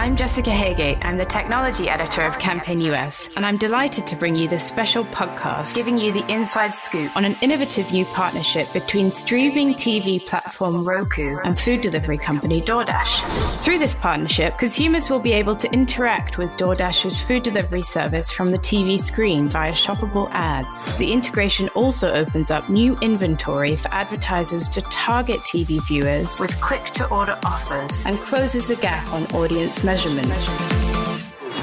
I'm 0.00 0.16
Jessica 0.16 0.48
Heygate. 0.48 1.04
I'm 1.04 1.18
the 1.18 1.26
technology 1.26 1.90
editor 1.90 2.22
of 2.22 2.38
Campaign 2.38 2.80
US, 2.92 3.28
and 3.36 3.44
I'm 3.44 3.58
delighted 3.58 4.06
to 4.06 4.16
bring 4.16 4.34
you 4.34 4.48
this 4.48 4.66
special 4.66 5.04
podcast 5.04 5.76
giving 5.76 5.98
you 5.98 6.10
the 6.10 6.26
inside 6.32 6.74
scoop 6.74 7.14
on 7.14 7.26
an 7.26 7.36
innovative 7.42 7.92
new 7.92 8.06
partnership 8.06 8.72
between 8.72 9.10
streaming 9.10 9.74
TV 9.74 10.18
platform 10.26 10.88
Roku 10.88 11.36
and 11.44 11.60
food 11.60 11.82
delivery 11.82 12.16
company 12.16 12.62
DoorDash. 12.62 13.62
Through 13.62 13.78
this 13.78 13.94
partnership, 13.94 14.56
consumers 14.56 15.10
will 15.10 15.18
be 15.18 15.34
able 15.34 15.54
to 15.56 15.70
interact 15.70 16.38
with 16.38 16.50
DoorDash's 16.52 17.20
food 17.20 17.42
delivery 17.42 17.82
service 17.82 18.30
from 18.30 18.52
the 18.52 18.58
TV 18.58 18.98
screen 18.98 19.50
via 19.50 19.72
shoppable 19.72 20.30
ads. 20.30 20.94
The 20.94 21.12
integration 21.12 21.68
also 21.74 22.10
opens 22.10 22.50
up 22.50 22.70
new 22.70 22.96
inventory 23.02 23.76
for 23.76 23.92
advertisers 23.92 24.66
to 24.70 24.80
target 24.80 25.40
TV 25.40 25.86
viewers 25.86 26.40
with 26.40 26.58
click 26.62 26.86
to 26.92 27.06
order 27.08 27.38
offers 27.44 28.06
and 28.06 28.18
closes 28.20 28.68
the 28.68 28.76
gap 28.76 29.06
on 29.12 29.26
audience 29.34 29.84
measurement. 29.90 30.89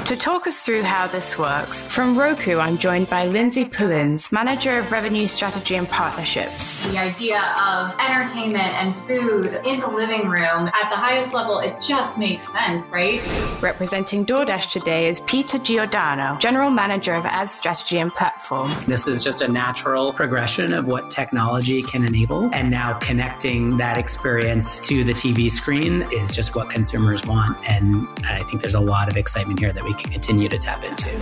To 0.08 0.16
talk 0.16 0.46
us 0.46 0.62
through 0.62 0.84
how 0.84 1.06
this 1.06 1.38
works, 1.38 1.84
from 1.84 2.18
Roku, 2.18 2.56
I'm 2.56 2.78
joined 2.78 3.10
by 3.10 3.26
Lindsay 3.26 3.66
Pullins, 3.66 4.32
Manager 4.32 4.78
of 4.78 4.90
Revenue 4.90 5.28
Strategy 5.28 5.74
and 5.74 5.86
Partnerships. 5.86 6.82
The 6.86 6.96
idea 6.96 7.38
of 7.62 7.94
entertainment 8.00 8.72
and 8.72 8.96
food 8.96 9.60
in 9.66 9.80
the 9.80 9.86
living 9.86 10.30
room 10.30 10.70
at 10.72 10.88
the 10.88 10.96
highest 10.96 11.34
level, 11.34 11.58
it 11.58 11.82
just 11.86 12.16
makes 12.16 12.50
sense, 12.50 12.88
right? 12.88 13.20
Representing 13.60 14.24
DoorDash 14.24 14.72
today 14.72 15.08
is 15.08 15.20
Peter 15.20 15.58
Giordano, 15.58 16.38
General 16.38 16.70
Manager 16.70 17.12
of 17.12 17.26
Ad 17.26 17.50
Strategy 17.50 17.98
and 17.98 18.10
Platform. 18.14 18.72
This 18.86 19.06
is 19.06 19.22
just 19.22 19.42
a 19.42 19.48
natural 19.48 20.14
progression 20.14 20.72
of 20.72 20.86
what 20.86 21.10
technology 21.10 21.82
can 21.82 22.06
enable. 22.06 22.48
And 22.54 22.70
now 22.70 22.94
connecting 22.94 23.76
that 23.76 23.98
experience 23.98 24.80
to 24.88 25.04
the 25.04 25.12
TV 25.12 25.50
screen 25.50 26.06
is 26.14 26.34
just 26.34 26.56
what 26.56 26.70
consumers 26.70 27.26
want. 27.26 27.58
And 27.68 28.08
I 28.24 28.42
think 28.44 28.62
there's 28.62 28.74
a 28.74 28.80
lot 28.80 29.10
of 29.10 29.18
excitement 29.18 29.60
here 29.60 29.74
that 29.74 29.84
we 29.84 29.97
can 29.98 30.10
continue 30.12 30.48
to 30.48 30.58
tap 30.58 30.84
into. 30.84 31.18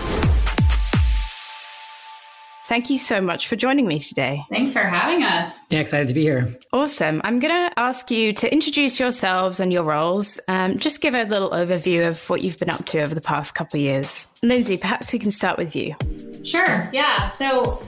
Thank 2.67 2.91
you 2.91 2.99
so 2.99 3.21
much 3.21 3.47
for 3.47 3.55
joining 3.55 3.87
me 3.87 4.01
today. 4.01 4.43
Thanks 4.51 4.73
for 4.73 4.81
having 4.81 5.23
us. 5.23 5.67
Yeah, 5.71 5.79
excited 5.79 6.09
to 6.09 6.15
be 6.15 6.23
here. 6.23 6.59
Awesome. 6.73 7.21
I'm 7.23 7.39
going 7.39 7.55
to 7.55 7.79
ask 7.79 8.11
you 8.11 8.33
to 8.33 8.53
introduce 8.53 8.99
yourselves 8.99 9.61
and 9.61 9.73
your 9.73 9.85
roles. 9.85 10.41
Um, 10.49 10.77
just 10.77 11.01
give 11.01 11.15
a 11.15 11.23
little 11.23 11.51
overview 11.51 12.09
of 12.09 12.29
what 12.29 12.43
you've 12.43 12.59
been 12.59 12.71
up 12.71 12.85
to 12.87 13.03
over 13.03 13.15
the 13.15 13.21
past 13.21 13.55
couple 13.55 13.79
of 13.79 13.83
years. 13.83 14.37
Lindsay, 14.43 14.77
perhaps 14.77 15.13
we 15.13 15.21
can 15.21 15.31
start 15.31 15.59
with 15.59 15.77
you. 15.77 15.95
Sure. 16.43 16.91
Yeah. 16.93 17.29
So 17.29 17.85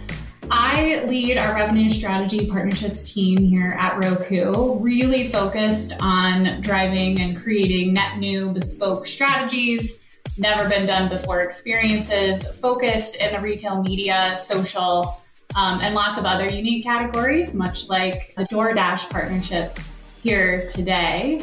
I 0.49 1.05
lead 1.09 1.39
our 1.39 1.55
revenue 1.55 1.89
strategy 1.89 2.49
partnerships 2.49 3.13
team 3.13 3.39
here 3.39 3.75
at 3.81 3.99
Roku, 3.99 4.79
really 4.79 5.25
focused 5.25 5.95
on 6.01 6.61
driving 6.61 7.21
and 7.21 7.37
creating 7.37 7.95
net 7.95 8.19
new 8.19 8.53
bespoke 8.53 9.09
strategies 9.09 10.05
never 10.39 10.69
been 10.69 10.87
done 10.87 11.09
before 11.09 11.43
experiences 11.43 12.47
focused 12.61 13.21
in 13.23 13.33
the 13.33 13.41
retail 13.41 13.83
media, 13.83 14.37
social, 14.37 15.21
um, 15.57 15.81
and 15.83 15.95
lots 15.95 16.19
of 16.19 16.25
other 16.25 16.49
unique 16.49 16.85
categories, 16.85 17.55
much 17.55 17.89
like 17.89 18.35
the 18.37 18.45
DoorDash 18.45 19.11
partnership 19.11 19.79
here 20.23 20.67
today. 20.69 21.41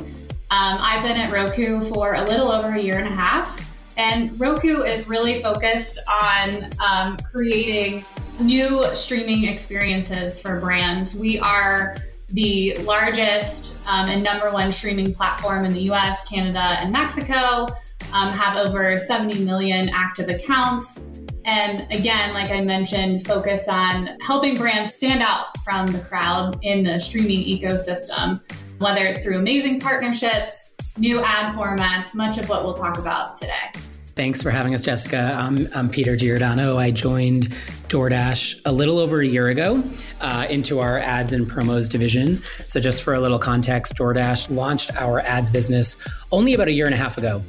Um, 0.52 0.78
I've 0.80 1.04
been 1.04 1.18
at 1.18 1.32
Roku 1.32 1.82
for 1.82 2.16
a 2.16 2.24
little 2.24 2.52
over 2.52 2.70
a 2.70 2.80
year 2.80 2.98
and 2.98 3.08
a 3.08 3.12
half, 3.12 3.62
and 3.98 4.40
Roku 4.40 4.84
is 4.84 5.10
really 5.10 5.42
focused 5.42 6.00
on 6.08 6.70
um, 6.80 7.18
creating 7.32 8.06
new 8.40 8.84
streaming 8.94 9.46
experiences 9.46 10.42
for 10.42 10.60
brands. 10.60 11.18
We 11.18 11.40
are 11.40 11.96
the 12.30 12.78
largest 12.80 13.80
um, 13.88 14.10
and 14.10 14.24
number 14.24 14.52
one 14.52 14.72
streaming 14.72 15.14
platform 15.14 15.66
in 15.66 15.74
the 15.74 15.92
US, 15.92 16.28
Canada, 16.28 16.78
and 16.80 16.92
Mexico 16.92 17.68
um, 18.14 18.32
have 18.32 18.58
over 18.58 18.98
70 18.98 19.44
million 19.44 19.90
active 19.94 20.30
accounts. 20.30 21.04
And 21.46 21.90
again, 21.92 22.34
like 22.34 22.52
I 22.52 22.64
mentioned, 22.64 23.26
focused 23.26 23.70
on 23.70 24.18
helping 24.22 24.58
brands 24.58 24.96
stand 24.96 25.22
out 25.22 25.58
from 25.64 25.88
the 25.88 26.00
crowd 26.00 26.58
in 26.64 26.84
the 26.84 27.00
streaming 27.00 27.44
ecosystem, 27.44 28.42
whether 28.80 29.06
it's 29.06 29.24
through 29.24 29.38
amazing 29.38 29.80
partnerships, 29.80 30.76
new 30.98 31.22
ad 31.24 31.56
formats, 31.56 32.16
much 32.16 32.38
of 32.38 32.50
what 32.50 32.64
we'll 32.64 32.74
talk 32.74 32.98
about 32.98 33.36
today. 33.36 33.82
Thanks 34.16 34.42
for 34.42 34.50
having 34.50 34.74
us, 34.74 34.82
Jessica. 34.82 35.36
I'm, 35.38 35.68
I'm 35.76 35.90
Peter 35.90 36.16
Giordano. 36.16 36.78
I 36.78 36.90
joined 36.90 37.50
DoorDash 37.90 38.62
a 38.64 38.72
little 38.72 38.98
over 38.98 39.20
a 39.20 39.28
year 39.28 39.50
ago 39.50 39.84
uh, 40.22 40.48
into 40.50 40.80
our 40.80 41.00
ads 41.00 41.34
and 41.34 41.46
promos 41.46 41.90
division. 41.90 42.42
So, 42.66 42.80
just 42.80 43.04
for 43.04 43.14
a 43.14 43.20
little 43.20 43.40
context, 43.40 43.96
DoorDash 43.96 44.56
launched 44.56 44.96
our 44.96 45.20
ads 45.20 45.50
business 45.50 45.98
only 46.32 46.54
about 46.54 46.70
a 46.70 46.72
year 46.72 46.86
and 46.86 46.94
a 46.94 46.98
half 46.98 47.18
ago. 47.18 47.44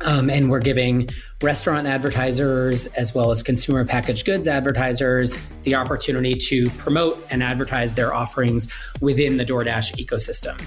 Um, 0.00 0.30
and 0.30 0.50
we're 0.50 0.60
giving 0.60 1.08
restaurant 1.42 1.86
advertisers 1.86 2.86
as 2.88 3.14
well 3.14 3.30
as 3.30 3.42
consumer 3.42 3.84
packaged 3.84 4.26
goods 4.26 4.46
advertisers 4.46 5.36
the 5.64 5.74
opportunity 5.74 6.34
to 6.34 6.70
promote 6.70 7.26
and 7.30 7.42
advertise 7.42 7.94
their 7.94 8.14
offerings 8.14 8.68
within 9.00 9.36
the 9.36 9.44
DoorDash 9.44 9.96
ecosystem. 9.96 10.60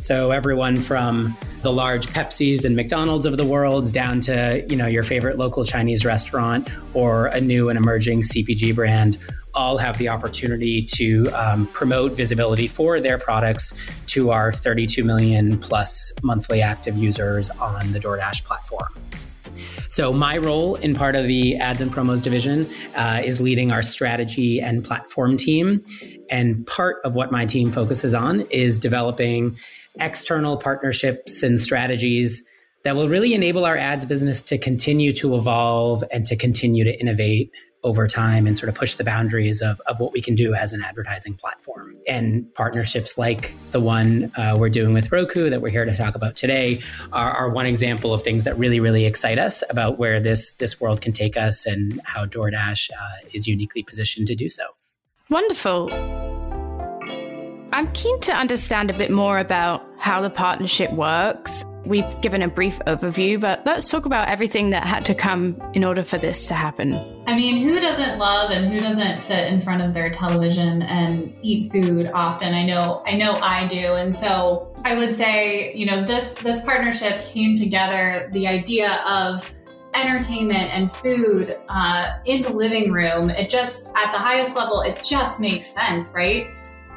So 0.00 0.30
everyone 0.30 0.76
from 0.76 1.36
the 1.62 1.72
large 1.72 2.08
Pepsis 2.08 2.64
and 2.64 2.76
McDonald's 2.76 3.24
of 3.26 3.36
the 3.36 3.44
world 3.44 3.90
down 3.92 4.20
to 4.22 4.64
you 4.68 4.76
know 4.76 4.86
your 4.86 5.02
favorite 5.02 5.38
local 5.38 5.64
Chinese 5.64 6.04
restaurant 6.04 6.68
or 6.92 7.26
a 7.26 7.40
new 7.40 7.70
and 7.70 7.78
emerging 7.78 8.22
CPG 8.22 8.74
brand 8.74 9.18
all 9.54 9.78
have 9.78 9.98
the 9.98 10.08
opportunity 10.08 10.82
to 10.82 11.28
um, 11.30 11.66
promote 11.68 12.12
visibility 12.12 12.68
for 12.68 13.00
their 13.00 13.18
products 13.18 13.72
to 14.06 14.30
our 14.30 14.52
32 14.52 15.04
million 15.04 15.58
plus 15.58 16.12
monthly 16.22 16.62
active 16.62 16.96
users 16.96 17.50
on 17.50 17.92
the 17.92 17.98
DoorDash 17.98 18.44
platform. 18.44 18.88
So, 19.88 20.12
my 20.12 20.38
role 20.38 20.74
in 20.76 20.94
part 20.94 21.14
of 21.14 21.26
the 21.26 21.56
ads 21.56 21.80
and 21.80 21.92
promos 21.92 22.22
division 22.22 22.66
uh, 22.96 23.22
is 23.24 23.40
leading 23.40 23.70
our 23.70 23.82
strategy 23.82 24.60
and 24.60 24.84
platform 24.84 25.36
team. 25.36 25.84
And 26.30 26.66
part 26.66 26.96
of 27.04 27.14
what 27.14 27.30
my 27.30 27.46
team 27.46 27.70
focuses 27.70 28.14
on 28.14 28.40
is 28.42 28.78
developing 28.78 29.56
external 30.00 30.56
partnerships 30.56 31.42
and 31.42 31.60
strategies 31.60 32.42
that 32.82 32.96
will 32.96 33.08
really 33.08 33.34
enable 33.34 33.64
our 33.64 33.76
ads 33.76 34.04
business 34.04 34.42
to 34.42 34.58
continue 34.58 35.12
to 35.12 35.36
evolve 35.36 36.04
and 36.10 36.26
to 36.26 36.36
continue 36.36 36.84
to 36.84 37.00
innovate 37.00 37.50
over 37.84 38.06
time 38.06 38.46
and 38.46 38.56
sort 38.56 38.68
of 38.68 38.74
push 38.74 38.94
the 38.94 39.04
boundaries 39.04 39.62
of, 39.62 39.80
of 39.86 40.00
what 40.00 40.12
we 40.12 40.20
can 40.20 40.34
do 40.34 40.54
as 40.54 40.72
an 40.72 40.82
advertising 40.82 41.34
platform. 41.34 41.96
And 42.08 42.52
partnerships 42.54 43.16
like 43.16 43.54
the 43.70 43.80
one 43.80 44.32
uh, 44.36 44.56
we're 44.58 44.70
doing 44.70 44.94
with 44.94 45.12
Roku 45.12 45.50
that 45.50 45.60
we're 45.60 45.68
here 45.68 45.84
to 45.84 45.96
talk 45.96 46.14
about 46.14 46.34
today 46.34 46.80
are, 47.12 47.30
are, 47.30 47.50
one 47.50 47.66
example 47.66 48.12
of 48.12 48.22
things 48.22 48.44
that 48.44 48.58
really, 48.58 48.80
really 48.80 49.04
excite 49.04 49.38
us 49.38 49.62
about 49.70 49.98
where 49.98 50.18
this, 50.18 50.54
this 50.54 50.80
world 50.80 51.02
can 51.02 51.12
take 51.12 51.36
us 51.36 51.66
and 51.66 52.00
how 52.04 52.26
DoorDash 52.26 52.90
uh, 52.90 53.28
is 53.32 53.46
uniquely 53.46 53.82
positioned 53.82 54.26
to 54.28 54.34
do 54.34 54.48
so. 54.48 54.64
Wonderful. 55.30 55.92
I'm 57.72 57.92
keen 57.92 58.18
to 58.20 58.32
understand 58.32 58.90
a 58.90 58.96
bit 58.96 59.10
more 59.10 59.38
about 59.38 59.84
how 59.98 60.20
the 60.20 60.30
partnership 60.30 60.90
works. 60.92 61.64
We've 61.86 62.20
given 62.22 62.42
a 62.42 62.48
brief 62.48 62.78
overview, 62.86 63.38
but 63.38 63.64
let's 63.66 63.90
talk 63.90 64.06
about 64.06 64.28
everything 64.28 64.70
that 64.70 64.84
had 64.84 65.04
to 65.06 65.14
come 65.14 65.60
in 65.74 65.84
order 65.84 66.02
for 66.02 66.16
this 66.16 66.48
to 66.48 66.54
happen. 66.54 66.94
I 67.26 67.36
mean, 67.36 67.62
who 67.62 67.78
doesn't 67.78 68.18
love 68.18 68.50
and 68.50 68.72
who 68.72 68.80
doesn't 68.80 69.20
sit 69.20 69.52
in 69.52 69.60
front 69.60 69.82
of 69.82 69.92
their 69.92 70.10
television 70.10 70.82
and 70.82 71.34
eat 71.42 71.70
food 71.70 72.10
often? 72.14 72.54
I 72.54 72.64
know, 72.64 73.02
I 73.06 73.16
know 73.16 73.32
I 73.42 73.66
do. 73.68 73.76
And 73.76 74.16
so 74.16 74.74
I 74.84 74.96
would 74.96 75.14
say, 75.14 75.74
you 75.74 75.84
know, 75.86 76.04
this 76.04 76.32
this 76.34 76.64
partnership 76.64 77.26
came 77.26 77.56
together 77.56 78.30
the 78.32 78.46
idea 78.46 79.02
of 79.06 79.50
entertainment 79.94 80.74
and 80.74 80.90
food 80.90 81.58
uh, 81.68 82.18
in 82.24 82.42
the 82.42 82.52
living 82.52 82.92
room. 82.92 83.30
It 83.30 83.50
just 83.50 83.92
at 83.94 84.10
the 84.10 84.18
highest 84.18 84.56
level, 84.56 84.80
it 84.80 85.02
just 85.04 85.38
makes 85.38 85.66
sense, 85.66 86.12
right? 86.14 86.44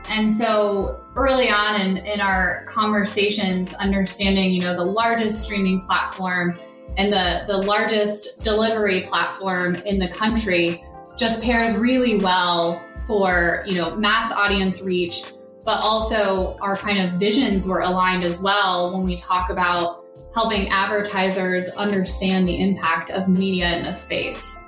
And 0.09 0.31
so 0.31 1.03
early 1.16 1.50
on 1.50 1.81
in, 1.81 1.97
in 1.97 2.22
our 2.22 2.63
conversations, 2.66 3.74
understanding, 3.75 4.51
you 4.54 4.62
know, 4.62 4.75
the 4.75 4.86
largest 4.86 5.44
streaming 5.44 5.81
platform 5.81 6.59
and 6.98 7.12
the, 7.12 7.44
the 7.48 7.57
largest 7.57 8.42
delivery 8.42 9.04
platform 9.07 9.75
in 9.75 10.00
the 10.00 10.09
country 10.09 10.83
just 11.18 11.44
pairs 11.44 11.77
really 11.80 12.19
well 12.19 12.81
for, 13.06 13.63
you 13.65 13.75
know, 13.75 13.95
mass 13.95 14.31
audience 14.31 14.81
reach, 14.83 15.24
but 15.65 15.80
also 15.80 16.57
our 16.62 16.75
kind 16.75 17.00
of 17.00 17.19
visions 17.19 17.68
were 17.68 17.81
aligned 17.81 18.24
as 18.24 18.42
well 18.42 18.94
when 18.94 19.06
we 19.06 19.15
talk 19.15 19.50
about 19.50 20.06
helping 20.33 20.69
advertisers 20.69 21.69
understand 21.75 22.48
the 22.48 22.62
impact 22.62 23.10
of 23.10 23.27
media 23.27 23.77
in 23.77 23.83
the 23.83 23.94
space. 23.94 24.63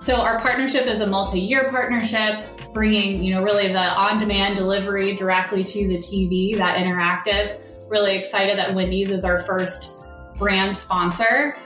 So 0.00 0.20
our 0.20 0.38
partnership 0.40 0.86
is 0.86 1.00
a 1.00 1.06
multi-year 1.06 1.70
partnership 1.70 2.44
bringing, 2.72 3.22
you 3.22 3.34
know, 3.34 3.42
really 3.42 3.68
the 3.68 3.78
on-demand 3.78 4.56
delivery 4.56 5.16
directly 5.16 5.64
to 5.64 5.88
the 5.88 5.96
TV, 5.96 6.56
that 6.56 6.76
interactive. 6.76 7.58
Really 7.90 8.16
excited 8.16 8.56
that 8.58 8.74
Wendy's 8.74 9.10
is 9.10 9.24
our 9.24 9.40
first 9.40 10.06
brand 10.36 10.76
sponsor. 10.76 11.56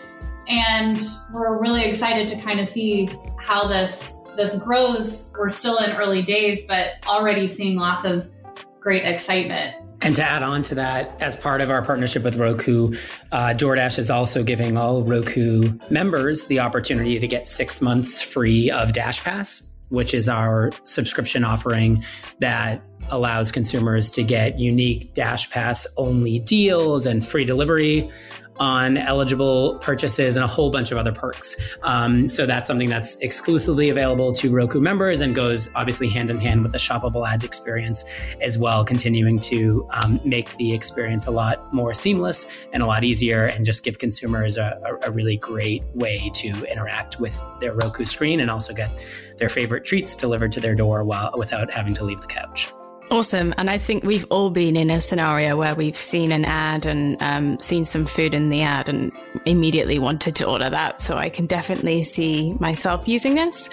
And 0.49 0.99
we're 1.33 1.61
really 1.61 1.85
excited 1.85 2.27
to 2.29 2.41
kind 2.41 2.59
of 2.59 2.67
see 2.67 3.11
how 3.39 3.69
this 3.69 4.19
this 4.37 4.57
grows. 4.57 5.31
We're 5.39 5.51
still 5.51 5.77
in 5.79 5.91
early 5.97 6.23
days, 6.23 6.65
but 6.67 6.87
already 7.07 7.47
seeing 7.49 7.77
lots 7.77 8.05
of 8.05 8.31
great 8.81 9.05
excitement 9.05 9.82
And 10.05 10.17
to 10.17 10.23
add 10.25 10.43
on 10.43 10.63
to 10.63 10.75
that, 10.77 11.23
as 11.23 11.37
part 11.37 11.61
of 11.61 11.71
our 11.71 11.81
partnership 11.83 12.25
with 12.25 12.37
Roku, 12.37 12.93
uh, 13.31 13.55
DoorDash 13.57 14.01
is 14.01 14.11
also 14.11 14.43
giving 14.43 14.77
all 14.77 15.05
Roku 15.05 15.79
members 15.91 16.47
the 16.47 16.59
opportunity 16.59 17.21
to 17.21 17.29
get 17.29 17.49
six 17.49 17.81
months 17.81 18.21
free 18.21 18.69
of 18.69 18.93
Dash 18.93 19.23
Pass, 19.23 19.71
which 19.91 20.13
is 20.13 20.29
our 20.29 20.73
subscription 20.85 21.45
offering 21.45 22.03
that 22.41 22.83
allows 23.11 23.53
consumers 23.53 24.11
to 24.13 24.25
get 24.25 24.59
unique 24.59 25.15
Dash 25.15 25.49
Pass 25.51 25.87
only 25.97 26.41
deals 26.41 27.07
and 27.07 27.25
free 27.25 27.45
delivery 27.45 28.11
on 28.59 28.97
eligible 28.97 29.79
purchases 29.79 30.37
and 30.37 30.45
a 30.45 30.47
whole 30.47 30.71
bunch 30.71 30.93
of 30.93 30.99
other 30.99 31.13
perks. 31.13 31.77
Um, 31.83 32.29
so 32.29 32.47
that's 32.47 32.67
something 32.67 32.89
that's 32.89 33.17
exclusively 33.17 33.89
available 33.89 34.33
to 34.33 34.51
Roku 34.51 34.81
members 34.81 35.21
and 35.21 35.35
goes 35.35 35.69
obviously 35.75 36.09
hand 36.09 36.31
in 36.31 36.39
hand 36.41 36.63
with 36.63 36.73
the 36.73 36.79
shoppable 36.79 37.29
ads 37.29 37.45
experience 37.45 38.05
as 38.41 38.59
well, 38.59 38.85
continuing 38.85 39.39
to 39.41 39.89
um, 39.93 40.21
make 40.25 40.57
the 40.57 40.75
experience 40.75 41.27
a 41.27 41.31
lot 41.31 41.73
more 41.73 41.95
seamless 41.95 42.47
and 42.73 42.83
a 42.83 42.87
lot 42.87 43.05
easier 43.05 43.47
and 43.47 43.65
just 43.65 43.85
give 43.85 43.99
consumers 43.99 44.57
a, 44.57 44.81
a, 44.85 45.09
a 45.09 45.11
really 45.11 45.37
great 45.37 45.83
way 45.95 46.31
to 46.35 46.49
interact 46.71 47.21
with 47.21 47.39
their 47.61 47.75
Roku 47.75 48.05
screen 48.05 48.41
and 48.41 48.51
also 48.51 48.73
get 48.75 49.07
their 49.39 49.49
favorite 49.49 49.85
treats 49.85 50.15
delivered 50.15 50.53
to 50.53 50.61
their 50.61 50.75
door 50.75 51.05
while 51.05 51.33
without 51.37 51.71
having 51.71 51.95
to 51.95 52.05
leave 52.05 52.21
the 52.21 52.27
couch. 52.27 52.73
Awesome. 53.13 53.53
And 53.59 53.69
I 53.69 53.77
think 53.77 54.05
we've 54.05 54.25
all 54.31 54.49
been 54.49 54.75
in 54.75 54.89
a 54.89 54.99
scenario 54.99 55.55
where 55.55 55.75
we've 55.75 55.95
seen 55.95 56.33
an 56.33 56.47
ad 56.47 56.87
and 56.87 57.23
um, 57.23 57.61
seen 57.61 57.85
some 57.85 58.07
food 58.07 58.33
in 58.33 58.49
the 58.49 58.63
ad 58.63 58.89
and 58.89 59.13
immediately 59.45 59.99
wanted 59.99 60.35
to 60.37 60.47
order 60.47 60.71
that. 60.71 60.99
So 60.99 61.19
I 61.19 61.29
can 61.29 61.45
definitely 61.45 62.05
see 62.05 62.55
myself 62.55 63.07
using 63.07 63.35
this. 63.35 63.69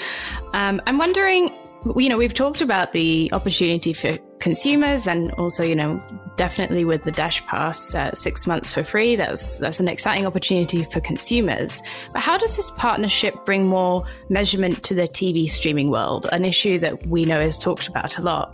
Um, 0.52 0.82
I'm 0.88 0.98
wondering, 0.98 1.56
you 1.96 2.10
know, 2.10 2.18
we've 2.18 2.34
talked 2.34 2.60
about 2.60 2.92
the 2.92 3.30
opportunity 3.32 3.94
for 3.94 4.18
consumers 4.40 5.08
and 5.08 5.32
also, 5.36 5.64
you 5.64 5.76
know, 5.76 6.04
definitely 6.36 6.84
with 6.84 7.06
the 7.06 7.12
Dash 7.12 7.42
Pass, 7.46 7.96
uh, 7.96 8.12
six 8.12 8.46
months 8.46 8.74
for 8.74 8.84
free. 8.84 9.16
That's 9.16 9.58
that's 9.60 9.80
an 9.80 9.88
exciting 9.88 10.26
opportunity 10.26 10.84
for 10.84 11.00
consumers. 11.00 11.82
But 12.12 12.24
how 12.24 12.38
does 12.38 12.58
this 12.58 12.72
partnership 12.72 13.46
bring 13.46 13.68
more 13.68 14.04
measurement 14.28 14.84
to 14.84 14.94
the 14.94 15.04
TV 15.04 15.48
streaming 15.48 15.92
world? 15.92 16.28
An 16.34 16.44
issue 16.44 16.78
that 16.80 17.08
we 17.08 17.24
know 17.24 17.40
is 17.40 17.58
talked 17.58 17.88
about 17.88 18.18
a 18.18 18.22
lot. 18.22 18.54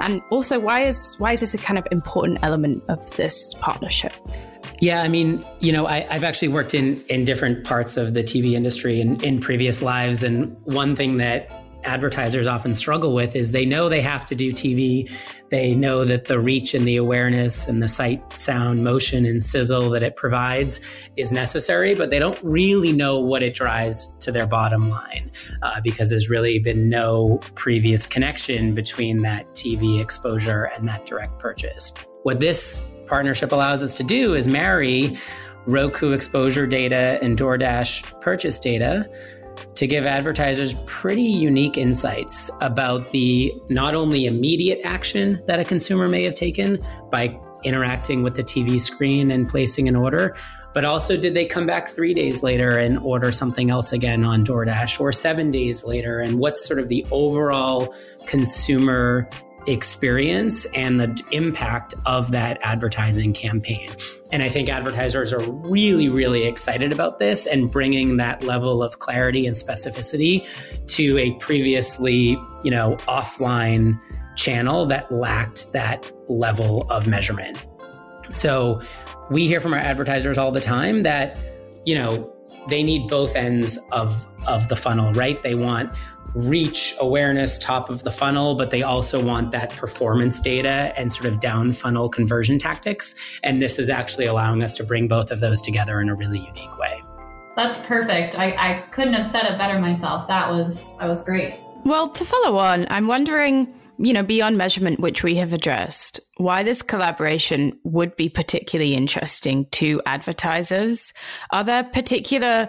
And 0.00 0.22
also, 0.30 0.58
why 0.58 0.82
is 0.82 1.16
why 1.18 1.32
is 1.32 1.40
this 1.40 1.54
a 1.54 1.58
kind 1.58 1.78
of 1.78 1.86
important 1.90 2.38
element 2.42 2.82
of 2.88 3.10
this 3.16 3.54
partnership? 3.60 4.12
Yeah, 4.80 5.02
I 5.02 5.08
mean, 5.08 5.44
you 5.58 5.72
know, 5.72 5.86
I, 5.86 6.00
have 6.12 6.22
actually 6.22 6.48
worked 6.48 6.72
in 6.72 7.02
in 7.08 7.24
different 7.24 7.64
parts 7.64 7.96
of 7.96 8.14
the 8.14 8.22
TV 8.22 8.52
industry 8.52 9.00
in, 9.00 9.22
in 9.24 9.40
previous 9.40 9.82
lives, 9.82 10.22
and 10.22 10.56
one 10.64 10.94
thing 10.94 11.16
that 11.16 11.57
advertisers 11.84 12.46
often 12.46 12.74
struggle 12.74 13.14
with 13.14 13.36
is 13.36 13.52
they 13.52 13.64
know 13.64 13.88
they 13.88 14.00
have 14.00 14.26
to 14.26 14.34
do 14.34 14.52
TV. 14.52 15.10
They 15.50 15.74
know 15.74 16.04
that 16.04 16.26
the 16.26 16.38
reach 16.38 16.74
and 16.74 16.86
the 16.86 16.96
awareness 16.96 17.66
and 17.66 17.82
the 17.82 17.88
sight, 17.88 18.32
sound, 18.32 18.84
motion, 18.84 19.24
and 19.24 19.42
sizzle 19.42 19.90
that 19.90 20.02
it 20.02 20.16
provides 20.16 20.80
is 21.16 21.32
necessary, 21.32 21.94
but 21.94 22.10
they 22.10 22.18
don't 22.18 22.38
really 22.42 22.92
know 22.92 23.18
what 23.18 23.42
it 23.42 23.54
drives 23.54 24.14
to 24.18 24.32
their 24.32 24.46
bottom 24.46 24.88
line 24.88 25.30
uh, 25.62 25.80
because 25.80 26.10
there's 26.10 26.28
really 26.28 26.58
been 26.58 26.88
no 26.88 27.40
previous 27.54 28.06
connection 28.06 28.74
between 28.74 29.22
that 29.22 29.46
TV 29.54 30.00
exposure 30.00 30.70
and 30.76 30.86
that 30.88 31.06
direct 31.06 31.38
purchase. 31.38 31.92
What 32.22 32.40
this 32.40 32.92
partnership 33.06 33.52
allows 33.52 33.82
us 33.82 33.94
to 33.96 34.04
do 34.04 34.34
is 34.34 34.48
marry 34.48 35.16
Roku 35.66 36.12
exposure 36.12 36.66
data 36.66 37.18
and 37.20 37.36
DoorDash 37.36 38.20
purchase 38.22 38.58
data 38.58 39.10
to 39.74 39.86
give 39.86 40.06
advertisers 40.06 40.74
pretty 40.86 41.22
unique 41.22 41.76
insights 41.76 42.50
about 42.60 43.10
the 43.10 43.54
not 43.68 43.94
only 43.94 44.26
immediate 44.26 44.80
action 44.84 45.40
that 45.46 45.60
a 45.60 45.64
consumer 45.64 46.08
may 46.08 46.22
have 46.24 46.34
taken 46.34 46.78
by 47.10 47.38
interacting 47.64 48.22
with 48.22 48.36
the 48.36 48.42
TV 48.42 48.80
screen 48.80 49.30
and 49.30 49.48
placing 49.48 49.88
an 49.88 49.96
order, 49.96 50.36
but 50.74 50.84
also 50.84 51.16
did 51.16 51.34
they 51.34 51.44
come 51.44 51.66
back 51.66 51.88
three 51.88 52.14
days 52.14 52.42
later 52.42 52.78
and 52.78 52.98
order 52.98 53.32
something 53.32 53.70
else 53.70 53.92
again 53.92 54.24
on 54.24 54.44
DoorDash 54.44 55.00
or 55.00 55.12
seven 55.12 55.50
days 55.50 55.84
later? 55.84 56.20
And 56.20 56.38
what's 56.38 56.64
sort 56.64 56.78
of 56.78 56.88
the 56.88 57.04
overall 57.10 57.94
consumer 58.26 59.28
experience 59.68 60.66
and 60.66 60.98
the 60.98 61.22
impact 61.32 61.94
of 62.06 62.30
that 62.32 62.58
advertising 62.62 63.32
campaign. 63.32 63.90
And 64.30 64.42
I 64.42 64.48
think 64.48 64.68
advertisers 64.68 65.32
are 65.32 65.40
really, 65.50 66.08
really 66.08 66.44
excited 66.44 66.92
about 66.92 67.18
this 67.18 67.46
and 67.46 67.70
bringing 67.70 68.18
that 68.18 68.42
level 68.42 68.82
of 68.82 68.98
clarity 68.98 69.46
and 69.46 69.56
specificity 69.56 70.46
to 70.88 71.18
a 71.18 71.32
previously, 71.38 72.38
you 72.62 72.70
know, 72.70 72.96
offline 73.06 73.98
channel 74.36 74.84
that 74.86 75.10
lacked 75.10 75.72
that 75.72 76.12
level 76.28 76.86
of 76.90 77.06
measurement. 77.06 77.66
So 78.30 78.80
we 79.30 79.46
hear 79.46 79.60
from 79.60 79.72
our 79.72 79.80
advertisers 79.80 80.36
all 80.36 80.52
the 80.52 80.60
time 80.60 81.02
that, 81.04 81.38
you 81.84 81.94
know, 81.94 82.32
they 82.68 82.82
need 82.82 83.08
both 83.08 83.34
ends 83.34 83.78
of 83.92 84.26
of 84.46 84.68
the 84.68 84.76
funnel, 84.76 85.12
right? 85.14 85.42
They 85.42 85.54
want 85.54 85.92
reach 86.34 86.94
awareness 87.00 87.58
top 87.58 87.90
of 87.90 88.02
the 88.04 88.12
funnel, 88.12 88.54
but 88.54 88.70
they 88.70 88.82
also 88.82 89.22
want 89.22 89.50
that 89.52 89.70
performance 89.70 90.40
data 90.40 90.92
and 90.96 91.12
sort 91.12 91.26
of 91.26 91.40
down 91.40 91.72
funnel 91.72 92.08
conversion 92.08 92.58
tactics. 92.58 93.14
And 93.42 93.62
this 93.62 93.78
is 93.78 93.90
actually 93.90 94.26
allowing 94.26 94.62
us 94.62 94.74
to 94.74 94.84
bring 94.84 95.08
both 95.08 95.30
of 95.30 95.40
those 95.40 95.60
together 95.62 96.00
in 96.00 96.08
a 96.08 96.14
really 96.14 96.38
unique 96.38 96.78
way. 96.78 97.02
That's 97.56 97.84
perfect. 97.86 98.38
I, 98.38 98.54
I 98.56 98.84
couldn't 98.90 99.14
have 99.14 99.26
said 99.26 99.44
it 99.44 99.58
better 99.58 99.80
myself. 99.80 100.28
That 100.28 100.48
was 100.48 100.96
that 100.98 101.08
was 101.08 101.24
great. 101.24 101.58
Well, 101.84 102.08
to 102.08 102.24
follow 102.24 102.58
on, 102.58 102.86
I'm 102.90 103.08
wondering, 103.08 103.74
you 103.98 104.12
know, 104.12 104.22
beyond 104.22 104.56
measurement, 104.56 105.00
which 105.00 105.24
we 105.24 105.34
have 105.36 105.52
addressed, 105.52 106.20
why 106.36 106.62
this 106.62 106.82
collaboration 106.82 107.76
would 107.82 108.14
be 108.14 108.28
particularly 108.28 108.94
interesting 108.94 109.66
to 109.72 110.00
advertisers. 110.06 111.12
Are 111.50 111.64
there 111.64 111.82
particular 111.82 112.68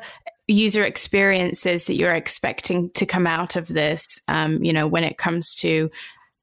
user 0.51 0.83
experiences 0.83 1.85
that 1.85 1.95
you're 1.95 2.13
expecting 2.13 2.89
to 2.91 3.05
come 3.05 3.27
out 3.27 3.55
of 3.55 3.67
this 3.67 4.19
um, 4.27 4.63
you 4.63 4.73
know 4.73 4.87
when 4.87 5.03
it 5.03 5.17
comes 5.17 5.55
to 5.55 5.89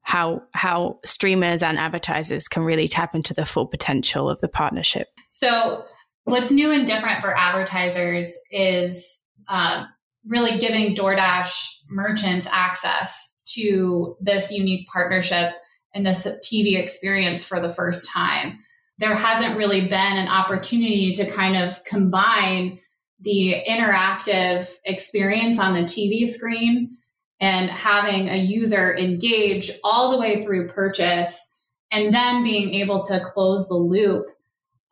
how 0.02 0.42
how 0.52 0.98
streamers 1.04 1.62
and 1.62 1.78
advertisers 1.78 2.48
can 2.48 2.62
really 2.62 2.88
tap 2.88 3.14
into 3.14 3.34
the 3.34 3.44
full 3.44 3.66
potential 3.66 4.30
of 4.30 4.38
the 4.40 4.48
partnership 4.48 5.08
so 5.30 5.84
what's 6.24 6.50
new 6.50 6.70
and 6.70 6.86
different 6.86 7.20
for 7.20 7.36
advertisers 7.36 8.36
is 8.50 9.26
uh, 9.48 9.84
really 10.26 10.58
giving 10.58 10.94
DoorDash 10.94 11.82
merchants 11.88 12.46
access 12.50 13.40
to 13.54 14.16
this 14.20 14.50
unique 14.50 14.88
partnership 14.88 15.52
and 15.94 16.04
this 16.04 16.26
TV 16.44 16.78
experience 16.78 17.46
for 17.46 17.60
the 17.60 17.68
first 17.68 18.12
time. 18.12 18.58
There 18.98 19.14
hasn't 19.14 19.56
really 19.56 19.82
been 19.82 19.92
an 19.94 20.28
opportunity 20.28 21.12
to 21.12 21.30
kind 21.30 21.56
of 21.56 21.82
combine 21.84 22.80
the 23.20 23.54
interactive 23.68 24.72
experience 24.84 25.58
on 25.58 25.74
the 25.74 25.82
TV 25.82 26.26
screen 26.26 26.96
and 27.40 27.70
having 27.70 28.28
a 28.28 28.36
user 28.36 28.94
engage 28.96 29.70
all 29.84 30.10
the 30.10 30.18
way 30.18 30.44
through 30.44 30.68
purchase 30.68 31.54
and 31.90 32.12
then 32.12 32.42
being 32.42 32.74
able 32.74 33.04
to 33.04 33.20
close 33.20 33.68
the 33.68 33.74
loop 33.74 34.26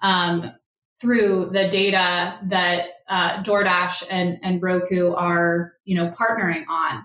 um, 0.03 0.53
through 1.01 1.51
the 1.51 1.69
data 1.71 2.39
that 2.49 2.87
uh, 3.09 3.43
DoorDash 3.43 4.09
and, 4.11 4.39
and 4.43 4.63
Roku 4.63 5.13
are, 5.13 5.73
you 5.85 5.97
know, 5.97 6.11
partnering 6.11 6.65
on. 6.69 7.05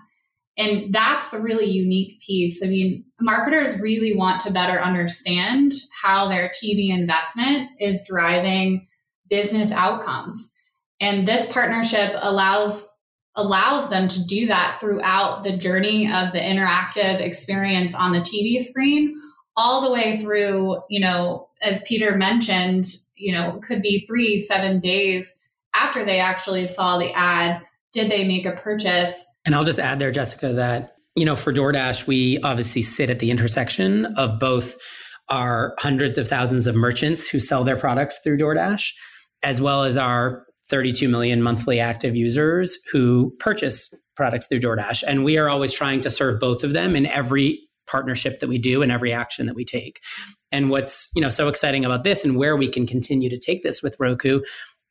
And 0.56 0.92
that's 0.92 1.30
the 1.30 1.40
really 1.40 1.66
unique 1.66 2.20
piece. 2.20 2.62
I 2.62 2.68
mean, 2.68 3.04
marketers 3.20 3.80
really 3.80 4.16
want 4.16 4.40
to 4.42 4.52
better 4.52 4.78
understand 4.78 5.72
how 6.02 6.28
their 6.28 6.48
TV 6.48 6.90
investment 6.90 7.70
is 7.78 8.06
driving 8.06 8.86
business 9.28 9.72
outcomes. 9.72 10.54
And 11.00 11.26
this 11.26 11.50
partnership 11.52 12.12
allows 12.16 12.88
allows 13.36 13.88
them 13.90 14.08
to 14.08 14.26
do 14.26 14.46
that 14.48 14.78
throughout 14.80 15.44
the 15.44 15.56
journey 15.56 16.06
of 16.06 16.32
the 16.32 16.40
interactive 16.40 17.20
experience 17.20 17.94
on 17.94 18.12
the 18.12 18.18
TV 18.18 18.58
screen 18.58 19.14
all 19.56 19.82
the 19.82 19.92
way 19.92 20.16
through, 20.18 20.76
you 20.90 21.00
know, 21.00 21.48
as 21.62 21.82
Peter 21.84 22.16
mentioned, 22.16 22.86
you 23.14 23.32
know, 23.32 23.60
could 23.62 23.82
be 23.82 24.00
3 24.00 24.38
7 24.38 24.80
days 24.80 25.38
after 25.74 26.04
they 26.04 26.18
actually 26.18 26.66
saw 26.66 26.98
the 26.98 27.12
ad 27.14 27.62
did 27.92 28.10
they 28.10 28.26
make 28.26 28.46
a 28.46 28.52
purchase. 28.52 29.26
And 29.44 29.54
I'll 29.54 29.64
just 29.64 29.78
add 29.80 29.98
there 29.98 30.10
Jessica 30.10 30.52
that 30.52 30.96
you 31.16 31.24
know, 31.24 31.36
for 31.36 31.52
DoorDash, 31.52 32.06
we 32.06 32.38
obviously 32.40 32.82
sit 32.82 33.10
at 33.10 33.18
the 33.18 33.30
intersection 33.30 34.06
of 34.16 34.38
both 34.38 34.76
our 35.28 35.74
hundreds 35.78 36.18
of 36.18 36.28
thousands 36.28 36.66
of 36.66 36.74
merchants 36.74 37.28
who 37.28 37.40
sell 37.40 37.64
their 37.64 37.76
products 37.76 38.18
through 38.22 38.38
DoorDash, 38.38 38.92
as 39.42 39.60
well 39.60 39.84
as 39.84 39.96
our 39.96 40.46
32 40.70 41.08
million 41.08 41.42
monthly 41.42 41.80
active 41.80 42.16
users 42.16 42.78
who 42.90 43.34
purchase 43.38 43.92
products 44.16 44.46
through 44.46 44.60
DoorDash. 44.60 45.02
And 45.06 45.24
we 45.24 45.36
are 45.36 45.48
always 45.48 45.72
trying 45.72 46.00
to 46.02 46.10
serve 46.10 46.40
both 46.40 46.62
of 46.64 46.72
them 46.72 46.96
in 46.96 47.06
every 47.06 47.60
partnership 47.86 48.40
that 48.40 48.48
we 48.48 48.58
do 48.58 48.82
and 48.82 48.92
every 48.92 49.12
action 49.12 49.46
that 49.46 49.56
we 49.56 49.64
take. 49.64 50.00
And 50.52 50.70
what's, 50.70 51.10
you 51.14 51.20
know, 51.20 51.28
so 51.28 51.48
exciting 51.48 51.84
about 51.84 52.04
this 52.04 52.24
and 52.24 52.36
where 52.36 52.56
we 52.56 52.68
can 52.68 52.86
continue 52.86 53.28
to 53.28 53.38
take 53.38 53.62
this 53.62 53.82
with 53.82 53.96
Roku 53.98 54.40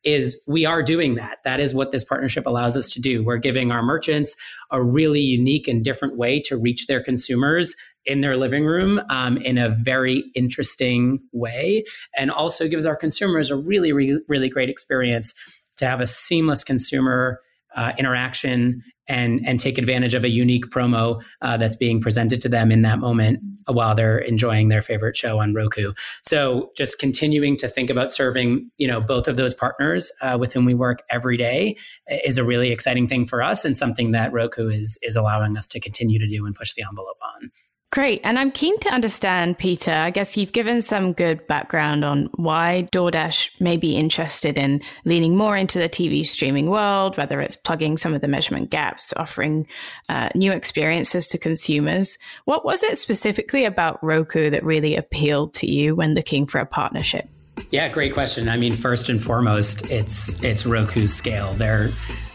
is 0.02 0.42
we 0.48 0.64
are 0.64 0.82
doing 0.82 1.14
that. 1.16 1.38
That 1.44 1.60
is 1.60 1.74
what 1.74 1.90
this 1.90 2.04
partnership 2.04 2.46
allows 2.46 2.76
us 2.76 2.90
to 2.90 3.00
do. 3.00 3.22
We're 3.22 3.36
giving 3.36 3.70
our 3.70 3.82
merchants 3.82 4.34
a 4.70 4.82
really 4.82 5.20
unique 5.20 5.68
and 5.68 5.84
different 5.84 6.16
way 6.16 6.40
to 6.46 6.56
reach 6.56 6.86
their 6.86 7.02
consumers 7.02 7.74
in 8.06 8.22
their 8.22 8.36
living 8.36 8.64
room 8.64 9.00
um, 9.10 9.36
in 9.36 9.58
a 9.58 9.68
very 9.68 10.24
interesting 10.34 11.20
way, 11.32 11.84
and 12.16 12.30
also 12.30 12.66
gives 12.66 12.86
our 12.86 12.96
consumers 12.96 13.50
a 13.50 13.56
really, 13.56 13.92
really, 13.92 14.22
really 14.26 14.48
great 14.48 14.70
experience 14.70 15.34
to 15.80 15.86
have 15.86 16.00
a 16.00 16.06
seamless 16.06 16.64
consumer 16.64 17.40
uh, 17.76 17.92
interaction 17.98 18.82
and 19.08 19.40
and 19.46 19.60
take 19.60 19.78
advantage 19.78 20.14
of 20.14 20.24
a 20.24 20.28
unique 20.28 20.66
promo 20.66 21.22
uh, 21.42 21.56
that's 21.56 21.76
being 21.76 22.00
presented 22.00 22.40
to 22.40 22.48
them 22.48 22.72
in 22.72 22.82
that 22.82 22.98
moment 22.98 23.40
while 23.66 23.94
they're 23.94 24.18
enjoying 24.18 24.68
their 24.68 24.82
favorite 24.82 25.16
show 25.16 25.38
on 25.38 25.54
Roku. 25.54 25.92
So 26.24 26.70
just 26.76 26.98
continuing 26.98 27.56
to 27.58 27.68
think 27.68 27.90
about 27.90 28.10
serving 28.10 28.70
you 28.76 28.88
know 28.88 29.00
both 29.00 29.28
of 29.28 29.36
those 29.36 29.54
partners 29.54 30.10
uh, 30.22 30.36
with 30.38 30.52
whom 30.52 30.64
we 30.64 30.74
work 30.74 31.02
every 31.10 31.36
day 31.36 31.76
is 32.24 32.38
a 32.38 32.44
really 32.44 32.72
exciting 32.72 33.06
thing 33.06 33.26
for 33.26 33.42
us 33.42 33.64
and 33.64 33.76
something 33.76 34.12
that 34.12 34.32
Roku 34.32 34.68
is 34.68 34.98
is 35.02 35.16
allowing 35.16 35.56
us 35.56 35.66
to 35.68 35.80
continue 35.80 36.18
to 36.18 36.26
do 36.26 36.46
and 36.46 36.54
push 36.54 36.74
the 36.74 36.82
envelope 36.82 37.18
on. 37.22 37.50
Great. 37.92 38.20
And 38.22 38.38
I'm 38.38 38.52
keen 38.52 38.78
to 38.80 38.88
understand, 38.88 39.58
Peter. 39.58 39.90
I 39.90 40.10
guess 40.10 40.36
you've 40.36 40.52
given 40.52 40.80
some 40.80 41.12
good 41.12 41.44
background 41.48 42.04
on 42.04 42.30
why 42.36 42.88
DoorDash 42.92 43.60
may 43.60 43.76
be 43.76 43.96
interested 43.96 44.56
in 44.56 44.80
leaning 45.04 45.36
more 45.36 45.56
into 45.56 45.80
the 45.80 45.88
TV 45.88 46.24
streaming 46.24 46.70
world, 46.70 47.16
whether 47.16 47.40
it's 47.40 47.56
plugging 47.56 47.96
some 47.96 48.14
of 48.14 48.20
the 48.20 48.28
measurement 48.28 48.70
gaps, 48.70 49.12
offering 49.16 49.66
uh, 50.08 50.28
new 50.36 50.52
experiences 50.52 51.26
to 51.30 51.38
consumers. 51.38 52.16
What 52.44 52.64
was 52.64 52.84
it 52.84 52.96
specifically 52.96 53.64
about 53.64 54.02
Roku 54.04 54.50
that 54.50 54.62
really 54.62 54.94
appealed 54.94 55.54
to 55.54 55.68
you 55.68 55.96
when 55.96 56.14
looking 56.14 56.46
for 56.46 56.60
a 56.60 56.66
partnership? 56.66 57.28
Yeah, 57.70 57.88
great 57.88 58.14
question. 58.14 58.48
I 58.48 58.56
mean, 58.56 58.74
first 58.74 59.08
and 59.08 59.20
foremost, 59.20 59.90
it's 59.90 60.42
it's 60.44 60.64
Roku's 60.64 61.12
scale. 61.12 61.54
They're 61.54 61.90